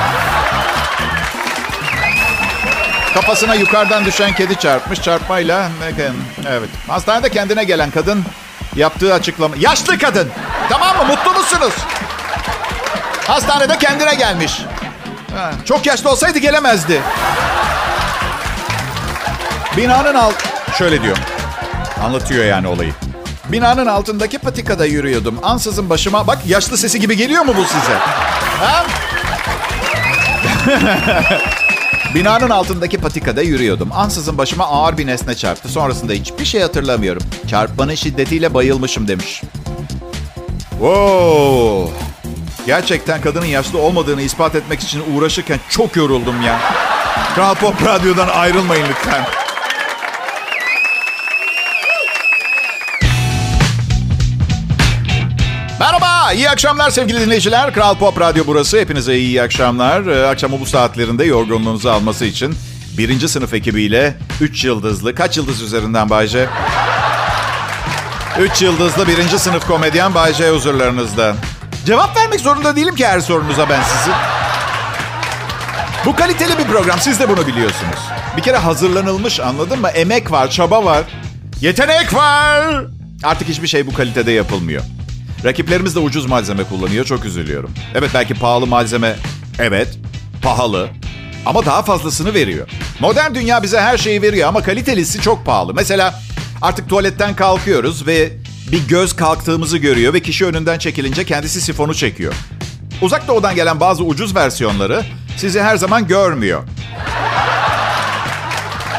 Kafasına 3.14 3.55
yukarıdan 3.55 4.05
düşen 4.05 4.33
kedi 4.35 4.57
çarpmış. 4.59 5.03
Çarpmayla... 5.03 5.68
Evet. 6.49 6.68
Hastanede 6.88 7.29
kendine 7.31 7.64
gelen 7.64 7.90
kadın 7.90 8.25
yaptığı 8.77 9.14
açıklama... 9.14 9.55
Yaşlı 9.59 9.99
kadın! 9.99 10.29
Tamam 10.68 10.96
mı? 10.96 11.05
Mutlu 11.05 11.31
musunuz? 11.31 11.75
Hastanede 13.27 13.79
kendine 13.79 14.14
gelmiş. 14.14 14.62
Çok 15.64 15.87
yaşlı 15.87 16.11
olsaydı 16.11 16.38
gelemezdi. 16.38 17.01
Binanın 19.77 20.14
alt... 20.14 20.35
Şöyle 20.79 21.03
diyor. 21.03 21.16
Anlatıyor 22.05 22.44
yani 22.44 22.66
olayı. 22.68 22.92
Binanın 23.49 23.87
altındaki 23.87 24.38
patikada 24.38 24.87
yürüyordum. 24.87 25.40
Ansızın 25.42 25.90
başıma... 25.90 26.27
Bak 26.27 26.38
yaşlı 26.46 26.79
sesi 26.79 27.01
gibi 27.01 27.16
geliyor 27.16 27.42
mu 27.42 27.55
bu 27.57 27.64
size? 27.64 27.94
Ha? 28.61 28.85
Binanın 32.14 32.51
altındaki 32.51 32.99
patikada 32.99 33.42
yürüyordum. 33.42 33.88
Ansızın 33.92 34.38
başıma 34.38 34.66
ağır 34.66 34.99
bir 34.99 35.07
nesne 35.07 35.35
çarptı. 35.35 35.68
Sonrasında 35.68 36.12
hiçbir 36.12 36.44
şey 36.44 36.61
hatırlamıyorum. 36.61 37.23
Çarpmanın 37.49 37.94
şiddetiyle 37.94 38.55
bayılmışım 38.55 39.09
demiş. 39.09 39.42
Wow. 40.70 41.92
Gerçekten 42.66 43.20
kadının 43.20 43.46
yaşlı 43.46 43.79
olmadığını 43.79 44.23
ispat 44.23 44.55
etmek 44.55 44.81
için 44.81 45.03
uğraşırken 45.14 45.61
çok 45.68 45.96
yoruldum 45.96 46.42
ya. 46.42 46.61
Kral 47.35 47.55
Pop 47.55 47.87
Radyo'dan 47.87 48.29
ayrılmayın 48.29 48.87
lütfen. 48.90 49.27
Merhaba, 56.31 56.43
iyi 56.43 56.51
akşamlar 56.51 56.90
sevgili 56.90 57.21
dinleyiciler. 57.21 57.75
Kral 57.75 57.99
Pop 57.99 58.21
Radyo 58.21 58.45
burası. 58.47 58.79
Hepinize 58.79 59.16
iyi 59.19 59.43
akşamlar. 59.43 60.07
Ee, 60.07 60.27
akşamı 60.27 60.61
bu 60.61 60.66
saatlerinde 60.66 61.25
yorgunluğunuzu 61.25 61.88
alması 61.88 62.25
için 62.25 62.55
birinci 62.99 63.29
sınıf 63.29 63.55
ekibiyle 63.55 64.14
3 64.40 64.64
yıldızlı, 64.64 65.14
kaç 65.14 65.37
yıldız 65.37 65.62
üzerinden 65.62 66.11
Bayce? 66.11 66.49
3 68.40 68.62
yıldızlı 68.62 69.09
birinci 69.09 69.38
sınıf 69.38 69.66
komedyen 69.66 70.14
Bayce 70.14 70.51
huzurlarınızda. 70.51 71.37
Cevap 71.87 72.16
vermek 72.16 72.40
zorunda 72.40 72.77
değilim 72.77 72.95
ki 72.95 73.07
her 73.07 73.21
sorunuza 73.21 73.69
ben 73.69 73.83
sizin. 73.83 74.14
Bu 76.07 76.16
kaliteli 76.16 76.59
bir 76.59 76.64
program, 76.64 76.99
siz 76.99 77.21
de 77.21 77.29
bunu 77.29 77.47
biliyorsunuz. 77.47 78.01
Bir 78.37 78.43
kere 78.43 78.57
hazırlanılmış 78.57 79.40
anladın 79.40 79.81
mı? 79.81 79.88
Emek 79.88 80.31
var, 80.31 80.51
çaba 80.51 80.85
var. 80.85 81.03
Yetenek 81.61 82.14
var. 82.14 82.85
Artık 83.23 83.49
hiçbir 83.49 83.69
şey 83.69 83.87
bu 83.87 83.95
kalitede 83.95 84.33
yapılmıyor. 84.33 84.83
Rakiplerimiz 85.44 85.94
de 85.94 85.98
ucuz 85.98 86.26
malzeme 86.26 86.64
kullanıyor. 86.64 87.05
Çok 87.05 87.24
üzülüyorum. 87.24 87.70
Evet 87.94 88.11
belki 88.14 88.35
pahalı 88.35 88.66
malzeme. 88.66 89.16
Evet 89.59 89.98
pahalı. 90.42 90.88
Ama 91.46 91.66
daha 91.66 91.83
fazlasını 91.83 92.35
veriyor. 92.35 92.68
Modern 93.00 93.35
dünya 93.35 93.62
bize 93.62 93.81
her 93.81 93.98
şeyi 93.98 94.22
veriyor 94.22 94.48
ama 94.48 94.62
kalitelisi 94.62 95.20
çok 95.20 95.46
pahalı. 95.46 95.74
Mesela 95.74 96.20
artık 96.62 96.88
tuvaletten 96.88 97.37
kalkıyoruz 97.37 98.07
ve 98.07 98.33
bir 98.72 98.88
göz 98.88 99.16
kalktığımızı 99.16 99.79
görüyor 99.79 100.14
ve 100.14 100.20
kişi 100.20 100.46
önünden 100.46 100.79
çekilince 100.79 101.24
kendisi 101.24 101.61
sifonu 101.61 101.94
çekiyor. 101.94 102.35
Uzak 103.03 103.29
doğudan 103.29 103.55
gelen 103.55 103.81
bazı 103.81 104.05
ucuz 104.05 104.35
versiyonları 104.37 105.05
sizi 105.37 105.62
her 105.62 105.76
zaman 105.76 106.07
görmüyor. 106.07 106.62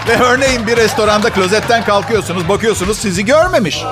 Ve 0.08 0.18
örneğin 0.18 0.68
bir 0.68 0.78
restoranda 0.78 1.30
klozetten 1.30 1.86
kalkıyorsunuz, 1.86 2.50
bakıyorsunuz 2.50 2.98
sizi 2.98 3.26
görmemiş. 3.26 3.84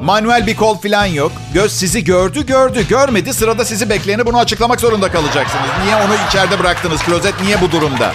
Manuel 0.00 0.46
bir 0.46 0.56
kol 0.56 0.78
falan 0.78 1.04
yok. 1.06 1.32
Göz 1.54 1.72
sizi 1.72 2.04
gördü 2.04 2.46
gördü. 2.46 2.86
Görmedi 2.88 3.34
sırada 3.34 3.64
sizi 3.64 3.90
bekleyeni 3.90 4.26
bunu 4.26 4.38
açıklamak 4.38 4.80
zorunda 4.80 5.12
kalacaksınız. 5.12 5.66
Niye 5.84 5.96
onu 5.96 6.12
içeride 6.28 6.58
bıraktınız? 6.58 7.02
Klozet 7.02 7.40
niye 7.42 7.60
bu 7.60 7.72
durumda? 7.72 8.12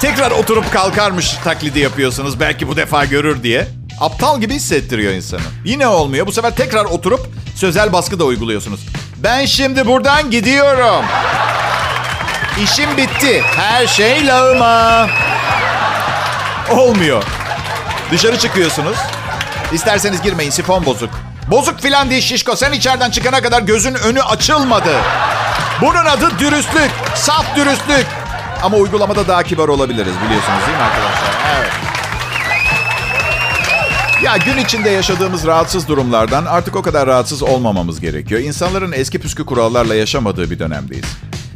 Tekrar 0.00 0.30
oturup 0.30 0.72
kalkarmış 0.72 1.32
taklidi 1.44 1.80
yapıyorsunuz. 1.80 2.40
Belki 2.40 2.68
bu 2.68 2.76
defa 2.76 3.04
görür 3.04 3.42
diye. 3.42 3.66
Aptal 4.00 4.40
gibi 4.40 4.54
hissettiriyor 4.54 5.12
insanı. 5.12 5.40
Yine 5.64 5.86
olmuyor. 5.86 6.26
Bu 6.26 6.32
sefer 6.32 6.56
tekrar 6.56 6.84
oturup 6.84 7.20
sözel 7.56 7.92
baskı 7.92 8.18
da 8.18 8.24
uyguluyorsunuz. 8.24 8.80
Ben 9.22 9.44
şimdi 9.44 9.86
buradan 9.86 10.30
gidiyorum. 10.30 11.04
İşim 12.64 12.96
bitti. 12.96 13.42
Her 13.56 13.86
şey 13.86 14.26
lağıma. 14.26 15.08
Olmuyor. 16.70 17.22
Dışarı 18.10 18.38
çıkıyorsunuz. 18.38 18.96
İsterseniz 19.72 20.22
girmeyin 20.22 20.50
sifon 20.50 20.86
bozuk. 20.86 21.10
Bozuk 21.50 21.80
filan 21.80 22.10
değil 22.10 22.22
şişko. 22.22 22.56
Sen 22.56 22.72
içeriden 22.72 23.10
çıkana 23.10 23.42
kadar 23.42 23.62
gözün 23.62 23.94
önü 23.94 24.22
açılmadı. 24.22 24.92
Bunun 25.80 26.04
adı 26.04 26.38
dürüstlük. 26.38 26.90
Saf 27.14 27.56
dürüstlük. 27.56 28.06
Ama 28.62 28.76
uygulamada 28.76 29.28
daha 29.28 29.42
kibar 29.42 29.68
olabiliriz 29.68 30.12
biliyorsunuz 30.24 30.66
değil 30.66 30.78
mi 30.78 30.84
arkadaşlar? 30.84 31.30
Evet. 31.58 31.70
Ya 34.22 34.36
gün 34.36 34.56
içinde 34.56 34.90
yaşadığımız 34.90 35.46
rahatsız 35.46 35.88
durumlardan 35.88 36.44
artık 36.44 36.76
o 36.76 36.82
kadar 36.82 37.06
rahatsız 37.06 37.42
olmamamız 37.42 38.00
gerekiyor. 38.00 38.40
İnsanların 38.40 38.92
eski 38.92 39.18
püskü 39.20 39.46
kurallarla 39.46 39.94
yaşamadığı 39.94 40.50
bir 40.50 40.58
dönemdeyiz. 40.58 41.04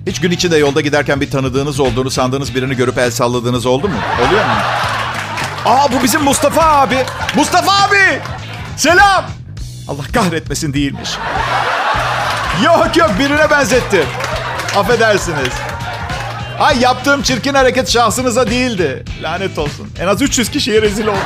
Hiç 0.07 0.20
gün 0.20 0.31
içinde 0.31 0.57
yolda 0.57 0.81
giderken 0.81 1.20
bir 1.20 1.31
tanıdığınız 1.31 1.81
olduğunu 1.81 2.11
sandığınız 2.11 2.55
birini 2.55 2.76
görüp 2.76 2.98
el 2.98 3.11
salladığınız 3.11 3.66
oldu 3.66 3.88
mu? 3.88 3.94
Oluyor 4.26 4.44
mu? 4.44 4.52
Aa 5.66 5.92
bu 5.92 6.02
bizim 6.02 6.22
Mustafa 6.22 6.62
abi. 6.62 7.05
Mustafa 7.35 7.87
abi. 7.88 8.20
Selam. 8.76 9.24
Allah 9.88 10.02
kahretmesin 10.14 10.72
değilmiş. 10.72 11.11
Yok 12.64 12.96
yok 12.96 13.11
birine 13.18 13.50
benzettim. 13.50 14.05
Affedersiniz. 14.76 15.52
Ay 16.59 16.81
yaptığım 16.81 17.22
çirkin 17.22 17.55
hareket 17.55 17.90
şahsınıza 17.90 18.50
değildi. 18.50 19.05
Lanet 19.22 19.59
olsun. 19.59 19.88
En 20.00 20.07
az 20.07 20.22
300 20.22 20.50
kişiye 20.50 20.83
rezil 20.83 21.07
oldum. 21.07 21.20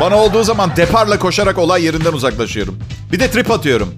Bana 0.00 0.16
olduğu 0.16 0.44
zaman 0.44 0.76
deparla 0.76 1.18
koşarak 1.18 1.58
olay 1.58 1.84
yerinden 1.84 2.12
uzaklaşıyorum. 2.12 2.78
Bir 3.12 3.20
de 3.20 3.30
trip 3.30 3.50
atıyorum. 3.50 3.94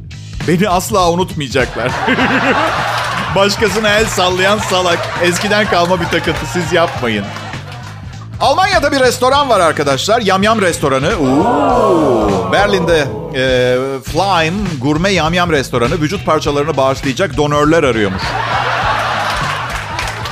Beni 0.48 0.68
asla 0.68 1.10
unutmayacaklar. 1.10 1.90
Başkasına 3.36 3.88
el 3.88 4.06
sallayan 4.06 4.58
salak. 4.58 4.98
Eskiden 5.22 5.66
kalma 5.66 6.00
bir 6.00 6.04
takıntı. 6.04 6.46
Siz 6.52 6.72
yapmayın. 6.72 7.24
Almanya'da 8.40 8.92
bir 8.92 9.00
restoran 9.00 9.48
var 9.48 9.60
arkadaşlar. 9.60 10.20
Yamyam 10.20 10.60
restoranı. 10.60 11.16
Oo. 11.16 12.52
Berlin'de 12.52 13.06
e, 13.34 13.76
Flyme 14.04 14.56
gurme 14.80 15.10
yamyam 15.10 15.50
restoranı 15.52 16.00
vücut 16.00 16.26
parçalarını 16.26 16.76
bağışlayacak 16.76 17.36
donörler 17.36 17.82
arıyormuş. 17.82 18.22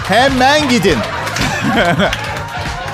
Hemen 0.09 0.69
gidin. 0.69 0.99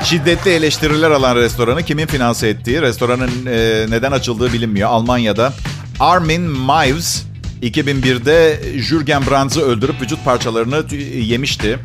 Şiddetli 0.05 0.51
eleştiriler 0.51 1.11
alan 1.11 1.37
restoranı 1.37 1.83
kimin 1.83 2.07
finanse 2.07 2.49
ettiği, 2.49 2.83
restoranın 2.83 3.47
e, 3.47 3.87
neden 3.91 4.13
açıldığı 4.13 4.53
bilinmiyor. 4.53 4.91
Almanya'da 4.91 5.53
Armin 6.01 6.43
Meiwes 6.43 7.23
2001'de 7.63 8.61
Jürgen 8.79 9.27
Brands'ı 9.27 9.61
öldürüp 9.61 10.03
vücut 10.03 10.25
parçalarını 10.25 10.85
yemişti. 11.17 11.79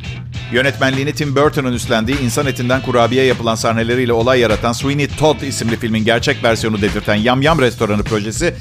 Yönetmenliğini 0.52 1.14
Tim 1.14 1.36
Burton'un 1.36 1.74
üstlendiği 1.74 2.20
insan 2.20 2.46
etinden 2.46 2.82
kurabiye 2.82 3.26
yapılan 3.26 3.56
sahneleriyle 3.56 4.14
olay 4.14 4.40
yaratan 4.40 4.74
Sweeney 4.74 5.08
Todd 5.08 5.42
isimli 5.42 5.76
filmin 5.78 6.06
gerçek 6.06 6.44
versiyonu 6.44 6.82
dedirten 6.82 7.16
Yam 7.16 7.42
Yam 7.42 7.62
Restoranı 7.62 8.04
projesi 8.04 8.54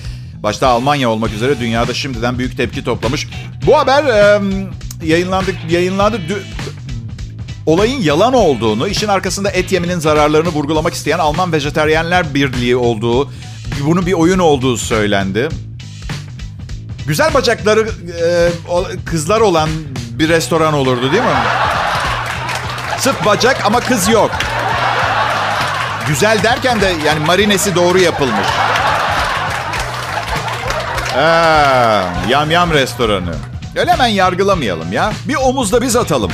başta 0.43 0.69
Almanya 0.69 1.11
olmak 1.11 1.33
üzere 1.33 1.61
dünyada 1.61 1.95
şimdiden 1.95 2.39
büyük 2.39 2.57
tepki 2.57 2.85
toplamış. 2.85 3.27
Bu 3.67 3.79
haber 3.79 4.05
e, 4.05 4.41
yayınlandı, 5.07 5.51
yayınlandı. 5.71 6.21
Olayın 7.67 8.01
yalan 8.01 8.35
olduğunu, 8.35 8.89
işin 8.89 9.09
arkasında 9.09 9.51
et 9.51 9.73
yeminin 9.73 9.99
zararlarını 9.99 10.49
vurgulamak 10.49 10.95
isteyen 10.95 11.19
Alman 11.19 11.53
Vejeteryenler 11.53 12.35
Birliği 12.35 12.77
olduğu, 12.77 13.31
bunun 13.87 14.07
bir 14.07 14.13
oyun 14.13 14.39
olduğu 14.39 14.77
söylendi. 14.77 15.49
Güzel 17.09 17.35
bacakları 17.35 17.89
e, 18.25 18.49
kızlar 19.05 19.41
olan 19.41 19.69
bir 20.11 20.29
restoran 20.29 20.75
olurdu 20.75 21.13
değil 21.13 21.23
mi? 21.23 21.29
Sırf 22.99 23.25
bacak 23.25 23.67
ama 23.67 23.81
kız 23.81 24.09
yok. 24.09 24.31
Güzel 26.09 26.43
derken 26.43 26.81
de 26.81 26.93
yani 27.07 27.19
marinesi 27.27 27.75
doğru 27.75 27.99
yapılmış. 27.99 28.47
Ee, 31.17 31.21
yam 32.29 32.51
yam 32.51 32.73
restoranı. 32.73 33.35
Öyle 33.77 33.93
hemen 33.93 34.07
yargılamayalım 34.07 34.93
ya. 34.93 35.13
Bir 35.29 35.35
omuzda 35.35 35.83
biz 35.83 35.97
atalım. 35.97 36.33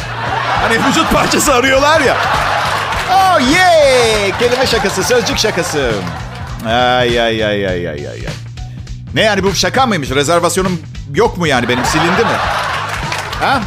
Hani 0.62 0.84
vücut 0.84 1.12
parçası 1.12 1.54
arıyorlar 1.54 2.00
ya. 2.00 2.16
Oh 3.10 3.40
yeah! 3.54 4.38
Kelime 4.38 4.66
şakası, 4.66 5.04
sözcük 5.04 5.38
şakası. 5.38 5.92
Ay 6.66 7.20
ay 7.20 7.44
ay 7.44 7.66
ay 7.66 7.88
ay 7.88 7.88
ay 7.88 8.06
ay. 8.06 8.53
Ne 9.14 9.22
yani 9.22 9.42
bu 9.42 9.54
şaka 9.54 9.86
mıymış? 9.86 10.10
Rezervasyonum 10.10 10.80
yok 11.14 11.38
mu 11.38 11.46
yani 11.46 11.68
benim 11.68 11.84
silindi 11.84 12.24
mi? 12.24 12.36
Ha? 13.40 13.62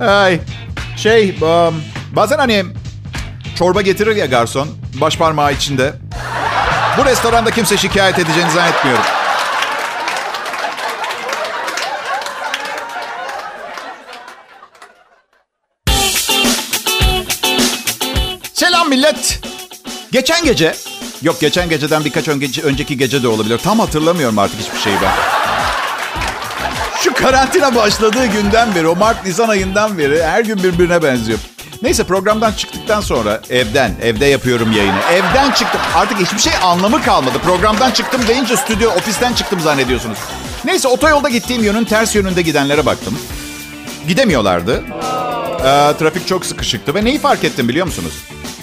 Ay. 0.00 0.40
Şey, 0.96 1.30
um, 1.40 1.82
bazen 2.12 2.38
hani 2.38 2.64
çorba 3.58 3.82
getirir 3.82 4.16
ya 4.16 4.26
garson, 4.26 4.68
baş 4.94 5.18
parmağı 5.18 5.52
içinde. 5.52 5.94
Bu 6.98 7.04
restoranda 7.04 7.50
kimse 7.50 7.76
şikayet 7.76 8.18
edeceğini 8.18 8.50
zannetmiyorum. 8.50 9.04
Selam 18.52 18.88
millet. 18.88 19.53
Geçen 20.14 20.44
gece, 20.44 20.74
yok 21.22 21.40
geçen 21.40 21.68
geceden 21.68 22.04
birkaç 22.04 22.28
önceki, 22.28 22.62
önceki 22.62 22.96
gece 22.96 23.22
de 23.22 23.28
olabilir. 23.28 23.58
Tam 23.58 23.78
hatırlamıyorum 23.78 24.38
artık 24.38 24.60
hiçbir 24.60 24.78
şeyi 24.78 24.96
ben. 25.02 25.12
Şu 27.00 27.14
karantina 27.14 27.74
başladığı 27.74 28.26
günden 28.26 28.74
beri, 28.74 28.88
o 28.88 28.96
Mart-Nisan 28.96 29.48
ayından 29.48 29.98
beri 29.98 30.22
her 30.22 30.40
gün 30.40 30.56
birbirine 30.62 31.02
benziyor. 31.02 31.38
Neyse 31.82 32.04
programdan 32.04 32.52
çıktıktan 32.52 33.00
sonra 33.00 33.40
evden, 33.50 33.94
evde 34.02 34.26
yapıyorum 34.26 34.72
yayını. 34.72 34.98
Evden 35.12 35.50
çıktım. 35.50 35.80
Artık 35.94 36.18
hiçbir 36.20 36.38
şey 36.38 36.52
anlamı 36.62 37.02
kalmadı. 37.02 37.38
Programdan 37.44 37.90
çıktım 37.90 38.20
deyince 38.28 38.56
stüdyo, 38.56 38.90
ofisten 38.90 39.32
çıktım 39.32 39.60
zannediyorsunuz. 39.60 40.18
Neyse 40.64 40.88
otoyolda 40.88 41.28
gittiğim 41.28 41.64
yönün 41.64 41.84
ters 41.84 42.14
yönünde 42.14 42.42
gidenlere 42.42 42.86
baktım. 42.86 43.18
Gidemiyorlardı. 44.08 44.84
Ee, 45.58 45.92
trafik 45.98 46.26
çok 46.26 46.46
sıkışıktı 46.46 46.94
ve 46.94 47.04
neyi 47.04 47.18
fark 47.18 47.44
ettim 47.44 47.68
biliyor 47.68 47.86
musunuz? 47.86 48.12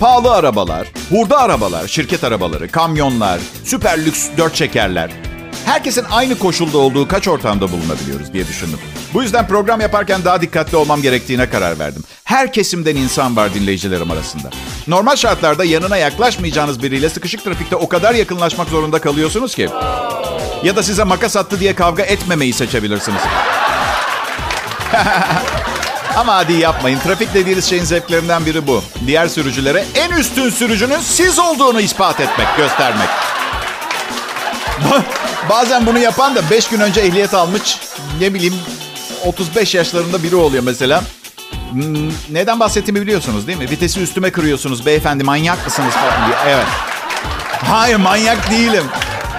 Pahalı 0.02 0.34
arabalar, 0.34 0.88
hurda 1.10 1.40
arabalar, 1.40 1.88
şirket 1.88 2.24
arabaları, 2.24 2.72
kamyonlar, 2.72 3.40
süper 3.64 4.06
lüks 4.06 4.28
dört 4.38 4.56
çekerler. 4.56 5.12
Herkesin 5.66 6.06
aynı 6.12 6.38
koşulda 6.40 6.78
olduğu 6.78 7.08
kaç 7.08 7.28
ortamda 7.28 7.72
bulunabiliyoruz 7.72 8.34
diye 8.34 8.48
düşündüm. 8.48 8.80
Bu 9.14 9.24
yüzden 9.24 9.48
program 9.48 9.82
yaparken 9.82 10.26
daha 10.26 10.42
dikkatli 10.42 10.78
olmam 10.78 11.02
gerektiğine 11.02 11.50
karar 11.50 11.80
verdim. 11.80 12.04
Her 12.24 12.54
kesimden 12.54 12.96
insan 12.96 13.36
var 13.36 13.54
dinleyicilerim 13.54 14.12
arasında. 14.12 14.50
Normal 14.88 15.16
şartlarda 15.16 15.66
yanına 15.66 15.98
yaklaşmayacağınız 15.98 16.84
biriyle 16.84 17.10
sıkışık 17.10 17.44
trafikte 17.44 17.76
o 17.76 17.90
kadar 17.90 18.16
yakınlaşmak 18.16 18.70
zorunda 18.70 19.02
kalıyorsunuz 19.02 19.56
ki. 19.56 19.70
Ya 20.64 20.76
da 20.76 20.84
size 20.84 21.04
makas 21.04 21.38
attı 21.38 21.60
diye 21.60 21.76
kavga 21.76 22.04
etmemeyi 22.04 22.54
seçebilirsiniz. 22.54 23.22
Ama 26.18 26.36
hadi 26.36 26.54
yapmayın. 26.54 27.00
Trafik 27.00 27.34
dediğiniz 27.34 27.66
şeyin 27.66 27.84
zevklerinden 27.84 28.46
biri 28.46 28.68
bu. 28.68 28.84
Diğer 29.08 29.28
sürücülere 29.28 29.86
en 29.96 30.12
üstün 30.12 30.50
sürücünün 30.50 31.00
siz 31.00 31.40
olduğunu 31.40 31.82
ispat 31.82 32.20
etmek, 32.20 32.48
göstermek. 32.58 33.10
Bazen 35.50 35.86
bunu 35.86 36.00
yapan 36.00 36.36
da 36.36 36.50
5 36.50 36.68
gün 36.68 36.80
önce 36.80 37.02
ehliyet 37.02 37.34
almış, 37.34 37.78
ne 38.20 38.34
bileyim 38.34 38.56
35 39.26 39.76
yaşlarında 39.76 40.24
biri 40.24 40.36
oluyor 40.36 40.64
mesela. 40.64 41.04
Hmm, 41.72 42.10
neden 42.30 42.60
bahsettiğimi 42.60 43.02
biliyorsunuz 43.02 43.48
değil 43.48 43.58
mi? 43.58 43.70
Vitesi 43.70 44.02
üstüme 44.02 44.32
kırıyorsunuz 44.32 44.86
beyefendi 44.86 45.24
manyak 45.24 45.66
mısınız 45.66 45.94
falan 45.94 46.28
diye. 46.28 46.38
Evet. 46.56 46.66
Hayır 47.70 47.96
manyak 47.96 48.52
değilim. 48.52 48.84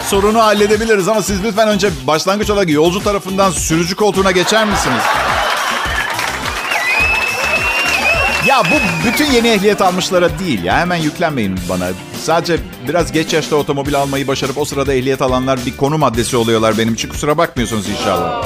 Sorunu 0.09 0.43
halledebiliriz 0.43 1.09
ama 1.09 1.23
siz 1.23 1.45
lütfen 1.45 1.69
önce 1.69 1.91
başlangıç 2.07 2.51
olarak 2.51 2.71
yolcu 2.71 3.05
tarafından 3.05 3.51
sürücü 3.51 3.95
koltuğuna 3.97 4.31
geçer 4.31 4.65
misiniz? 4.65 5.03
Ya 8.53 8.63
bu 8.65 9.07
bütün 9.07 9.33
yeni 9.33 9.49
ehliyet 9.49 9.83
almışlara 9.83 10.39
değil 10.39 10.65
ya. 10.65 10.79
Hemen 10.79 10.97
yüklenmeyin 10.97 11.61
bana. 11.69 11.89
Sadece 12.23 12.59
biraz 12.89 13.13
geç 13.13 13.33
yaşta 13.33 13.57
otomobil 13.57 13.95
almayı 13.95 14.29
başarıp 14.29 14.59
o 14.59 14.65
sırada 14.65 14.95
ehliyet 14.95 15.23
alanlar 15.23 15.67
bir 15.67 15.77
konu 15.77 15.99
maddesi 15.99 16.37
oluyorlar 16.37 16.79
benim 16.79 16.95
için. 16.95 17.09
Kusura 17.09 17.39
bakmıyorsunuz 17.39 17.89
inşallah. 17.89 18.45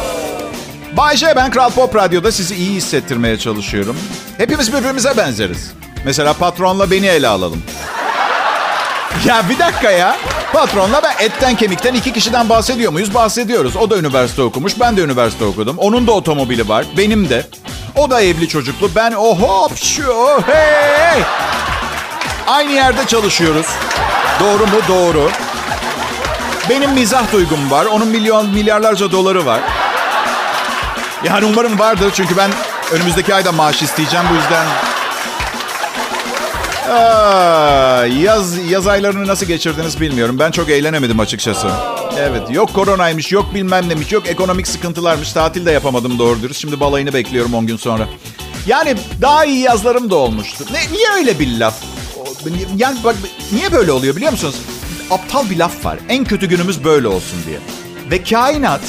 Bay 0.97 1.16
J, 1.16 1.37
ben 1.37 1.51
Kral 1.51 1.71
Pop 1.71 1.97
Radyo'da 1.97 2.33
sizi 2.33 2.55
iyi 2.55 2.71
hissettirmeye 2.71 3.38
çalışıyorum. 3.38 3.97
Hepimiz 4.38 4.73
birbirimize 4.73 5.16
benzeriz. 5.16 5.73
Mesela 6.05 6.33
patronla 6.33 6.90
beni 6.90 7.07
ele 7.07 7.29
alalım. 7.29 7.62
Ya 9.27 9.42
bir 9.51 9.59
dakika 9.59 9.90
ya. 9.90 10.16
Patronla 10.53 11.03
ben 11.03 11.25
etten 11.25 11.57
kemikten 11.57 11.95
iki 11.95 12.12
kişiden 12.12 12.49
bahsediyor 12.49 12.92
muyuz? 12.92 13.14
Bahsediyoruz. 13.14 13.77
O 13.77 13.90
da 13.90 13.99
üniversite 13.99 14.42
okumuş, 14.42 14.81
ben 14.81 14.97
de 14.97 15.01
üniversite 15.01 15.45
okudum. 15.45 15.79
Onun 15.79 16.07
da 16.07 16.12
otomobili 16.12 16.69
var, 16.69 16.87
benim 16.97 17.29
de. 17.29 17.47
O 17.96 18.11
da 18.11 18.20
evli 18.20 18.48
çocuklu, 18.48 18.90
ben 18.94 19.12
o 19.12 19.38
hop 19.38 19.76
şu 19.76 20.42
hey. 20.46 21.22
Aynı 22.46 22.72
yerde 22.72 23.06
çalışıyoruz. 23.06 23.66
Doğru 24.40 24.66
mu? 24.66 24.78
Doğru. 24.88 25.30
Benim 26.70 26.90
mizah 26.90 27.32
duygum 27.32 27.70
var. 27.70 27.87
Onun 27.87 28.09
milyon 28.09 28.48
milyarlarca 28.48 29.12
doları 29.12 29.46
var. 29.46 29.61
Yani 31.24 31.44
umarım 31.44 31.78
vardır 31.78 32.11
çünkü 32.14 32.37
ben 32.37 32.50
önümüzdeki 32.92 33.35
ayda 33.35 33.52
maaş 33.52 33.82
isteyeceğim 33.82 34.26
bu 34.30 34.35
yüzden. 34.35 34.66
Yaz 38.22 38.59
yaz 38.70 38.87
aylarını 38.87 39.27
nasıl 39.27 39.46
geçirdiniz 39.46 40.01
bilmiyorum. 40.01 40.38
Ben 40.38 40.51
çok 40.51 40.70
eğlenemedim 40.70 41.20
açıkçası. 41.20 41.68
Evet, 42.18 42.51
yok 42.51 42.75
koronaymış, 42.75 43.33
yok 43.33 43.55
bilmem 43.55 43.88
nemiş, 43.88 44.12
yok 44.12 44.29
ekonomik 44.29 44.66
sıkıntılarmış. 44.68 45.33
Tatil 45.33 45.66
de 45.66 45.70
yapamadım 45.72 46.18
doğru 46.18 46.42
dürüst. 46.42 46.61
Şimdi 46.61 46.81
balayını 46.81 47.12
bekliyorum 47.12 47.55
10 47.55 47.66
gün 47.66 47.77
sonra. 47.77 48.09
Yani 48.66 48.94
daha 49.22 49.44
iyi 49.44 49.61
yazlarım 49.61 50.11
da 50.11 50.14
olmuştu. 50.14 50.64
Ne, 50.72 50.96
niye 50.96 51.09
öyle 51.16 51.38
bir 51.38 51.59
laf? 51.59 51.75
Yani 52.77 52.99
bak 53.05 53.14
niye 53.53 53.72
böyle 53.72 53.92
oluyor 53.92 54.16
biliyor 54.16 54.33
musunuz? 54.33 54.57
Aptal 55.11 55.51
bir 55.51 55.57
laf 55.57 55.85
var. 55.85 55.99
En 56.09 56.25
kötü 56.25 56.46
günümüz 56.46 56.85
böyle 56.85 57.09
olsun 57.09 57.38
diye. 57.46 57.59
Ve 58.11 58.22
kainat 58.22 58.81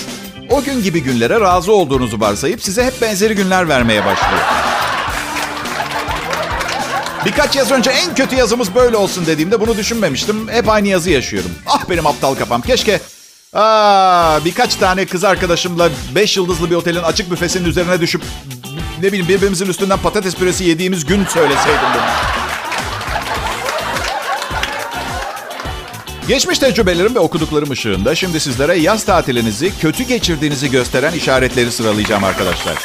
o 0.49 0.63
gün 0.63 0.83
gibi 0.83 1.03
günlere 1.03 1.39
razı 1.39 1.71
olduğunuzu 1.71 2.19
varsayıp 2.19 2.63
size 2.63 2.85
hep 2.85 3.01
benzeri 3.01 3.35
günler 3.35 3.69
vermeye 3.69 4.05
başlıyor. 4.05 4.41
Birkaç 7.27 7.55
yaz 7.55 7.71
önce 7.71 7.89
en 7.89 8.15
kötü 8.15 8.35
yazımız 8.35 8.75
böyle 8.75 8.97
olsun 8.97 9.25
dediğimde 9.25 9.61
bunu 9.61 9.77
düşünmemiştim. 9.77 10.49
Hep 10.49 10.69
aynı 10.69 10.87
yazı 10.87 11.09
yaşıyorum. 11.09 11.51
Ah 11.65 11.89
benim 11.89 12.07
aptal 12.07 12.35
kafam. 12.35 12.61
Keşke 12.61 12.99
aa, 13.53 14.45
birkaç 14.45 14.75
tane 14.75 15.05
kız 15.05 15.23
arkadaşımla 15.23 15.89
5 16.15 16.37
yıldızlı 16.37 16.69
bir 16.69 16.75
otelin 16.75 17.03
açık 17.03 17.31
büfesinin 17.31 17.69
üzerine 17.69 18.01
düşüp 18.01 18.21
ne 19.01 19.07
bileyim 19.07 19.27
birbirimizin 19.27 19.67
üstünden 19.67 19.99
patates 19.99 20.35
püresi 20.35 20.63
yediğimiz 20.63 21.05
gün 21.05 21.25
söyleseydim 21.25 21.89
bunu. 21.93 22.01
Geçmiş 26.27 26.59
tecrübelerim 26.59 27.15
ve 27.15 27.19
okuduklarım 27.19 27.71
ışığında 27.71 28.15
şimdi 28.15 28.39
sizlere 28.39 28.75
yaz 28.79 29.05
tatilinizi 29.05 29.79
kötü 29.79 30.03
geçirdiğinizi 30.03 30.71
gösteren 30.71 31.13
işaretleri 31.13 31.71
sıralayacağım 31.71 32.23
arkadaşlar. 32.23 32.75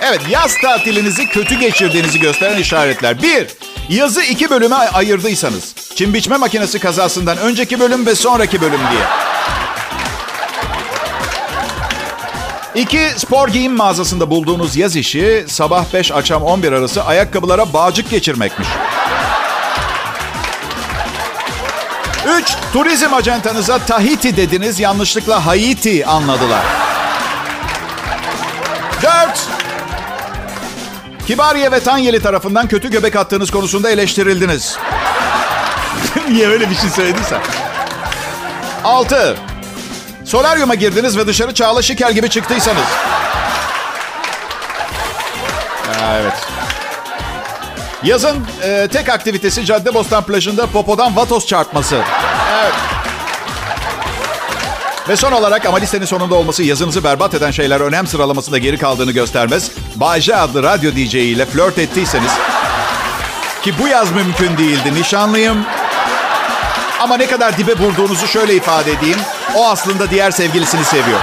Evet 0.00 0.20
yaz 0.30 0.54
tatilinizi 0.62 1.28
kötü 1.28 1.54
geçirdiğinizi 1.60 2.20
gösteren 2.20 2.58
işaretler. 2.58 3.22
Bir, 3.22 3.46
yazı 3.88 4.22
iki 4.22 4.50
bölüme 4.50 4.76
ayırdıysanız. 4.76 5.74
Çim 5.94 6.14
biçme 6.14 6.36
makinesi 6.36 6.78
kazasından 6.78 7.38
önceki 7.38 7.80
bölüm 7.80 8.06
ve 8.06 8.14
sonraki 8.14 8.60
bölüm 8.60 8.80
diye. 8.90 9.02
İki, 12.74 13.10
spor 13.16 13.48
giyim 13.48 13.72
mağazasında 13.76 14.30
bulduğunuz 14.30 14.76
yaz 14.76 14.96
işi 14.96 15.44
sabah 15.48 15.84
5 15.92 16.12
akşam 16.12 16.42
11 16.42 16.72
arası 16.72 17.04
ayakkabılara 17.04 17.72
bağcık 17.72 18.10
geçirmekmiş. 18.10 18.68
3. 22.38 22.56
Turizm 22.72 23.14
acentanıza 23.14 23.78
Tahiti 23.78 24.36
dediniz, 24.36 24.80
yanlışlıkla 24.80 25.46
Haiti 25.46 26.06
anladılar. 26.06 26.64
4. 29.02 29.35
Kibariye 31.26 31.72
ve 31.72 31.80
Tanyeli 31.80 32.20
tarafından 32.20 32.68
kötü 32.68 32.90
göbek 32.90 33.16
attığınız 33.16 33.50
konusunda 33.50 33.90
eleştirildiniz. 33.90 34.78
Niye 36.30 36.48
öyle 36.48 36.70
bir 36.70 36.74
şey 36.74 36.90
söylediysen? 36.90 37.40
6. 38.84 39.36
Solaryuma 40.24 40.74
girdiniz 40.74 41.18
ve 41.18 41.26
dışarı 41.26 41.54
Çağla 41.54 41.82
Şikel 41.82 42.12
gibi 42.12 42.30
çıktıysanız. 42.30 42.84
Ha, 45.86 46.18
evet. 46.20 46.34
Yazın 48.02 48.46
e, 48.62 48.88
tek 48.92 49.08
aktivitesi 49.08 49.64
Caddebostan 49.64 50.24
plajında 50.24 50.66
popodan 50.66 51.16
vatos 51.16 51.46
çarpması. 51.46 52.02
Evet. 52.62 52.74
Ve 55.08 55.16
son 55.16 55.32
olarak 55.32 55.66
ama 55.66 55.78
listenin 55.78 56.04
sonunda 56.04 56.34
olması 56.34 56.62
yazınızı 56.62 57.04
berbat 57.04 57.34
eden 57.34 57.50
şeyler 57.50 57.80
önem 57.80 58.06
sıralamasında 58.06 58.58
geri 58.58 58.78
kaldığını 58.78 59.12
göstermez. 59.12 59.70
Bayce 59.96 60.36
adlı 60.36 60.62
radyo 60.62 60.92
DJ 60.92 61.14
ile 61.14 61.46
flört 61.46 61.78
ettiyseniz 61.78 62.32
ki 63.62 63.74
bu 63.82 63.88
yaz 63.88 64.12
mümkün 64.12 64.58
değildi. 64.58 64.94
Nişanlıyım. 64.94 65.64
Ama 67.00 67.16
ne 67.16 67.26
kadar 67.26 67.58
dibe 67.58 67.74
vurduğunuzu 67.78 68.26
şöyle 68.26 68.54
ifade 68.54 68.92
edeyim. 68.92 69.18
O 69.56 69.68
aslında 69.68 70.10
diğer 70.10 70.30
sevgilisini 70.30 70.84
seviyor. 70.84 71.20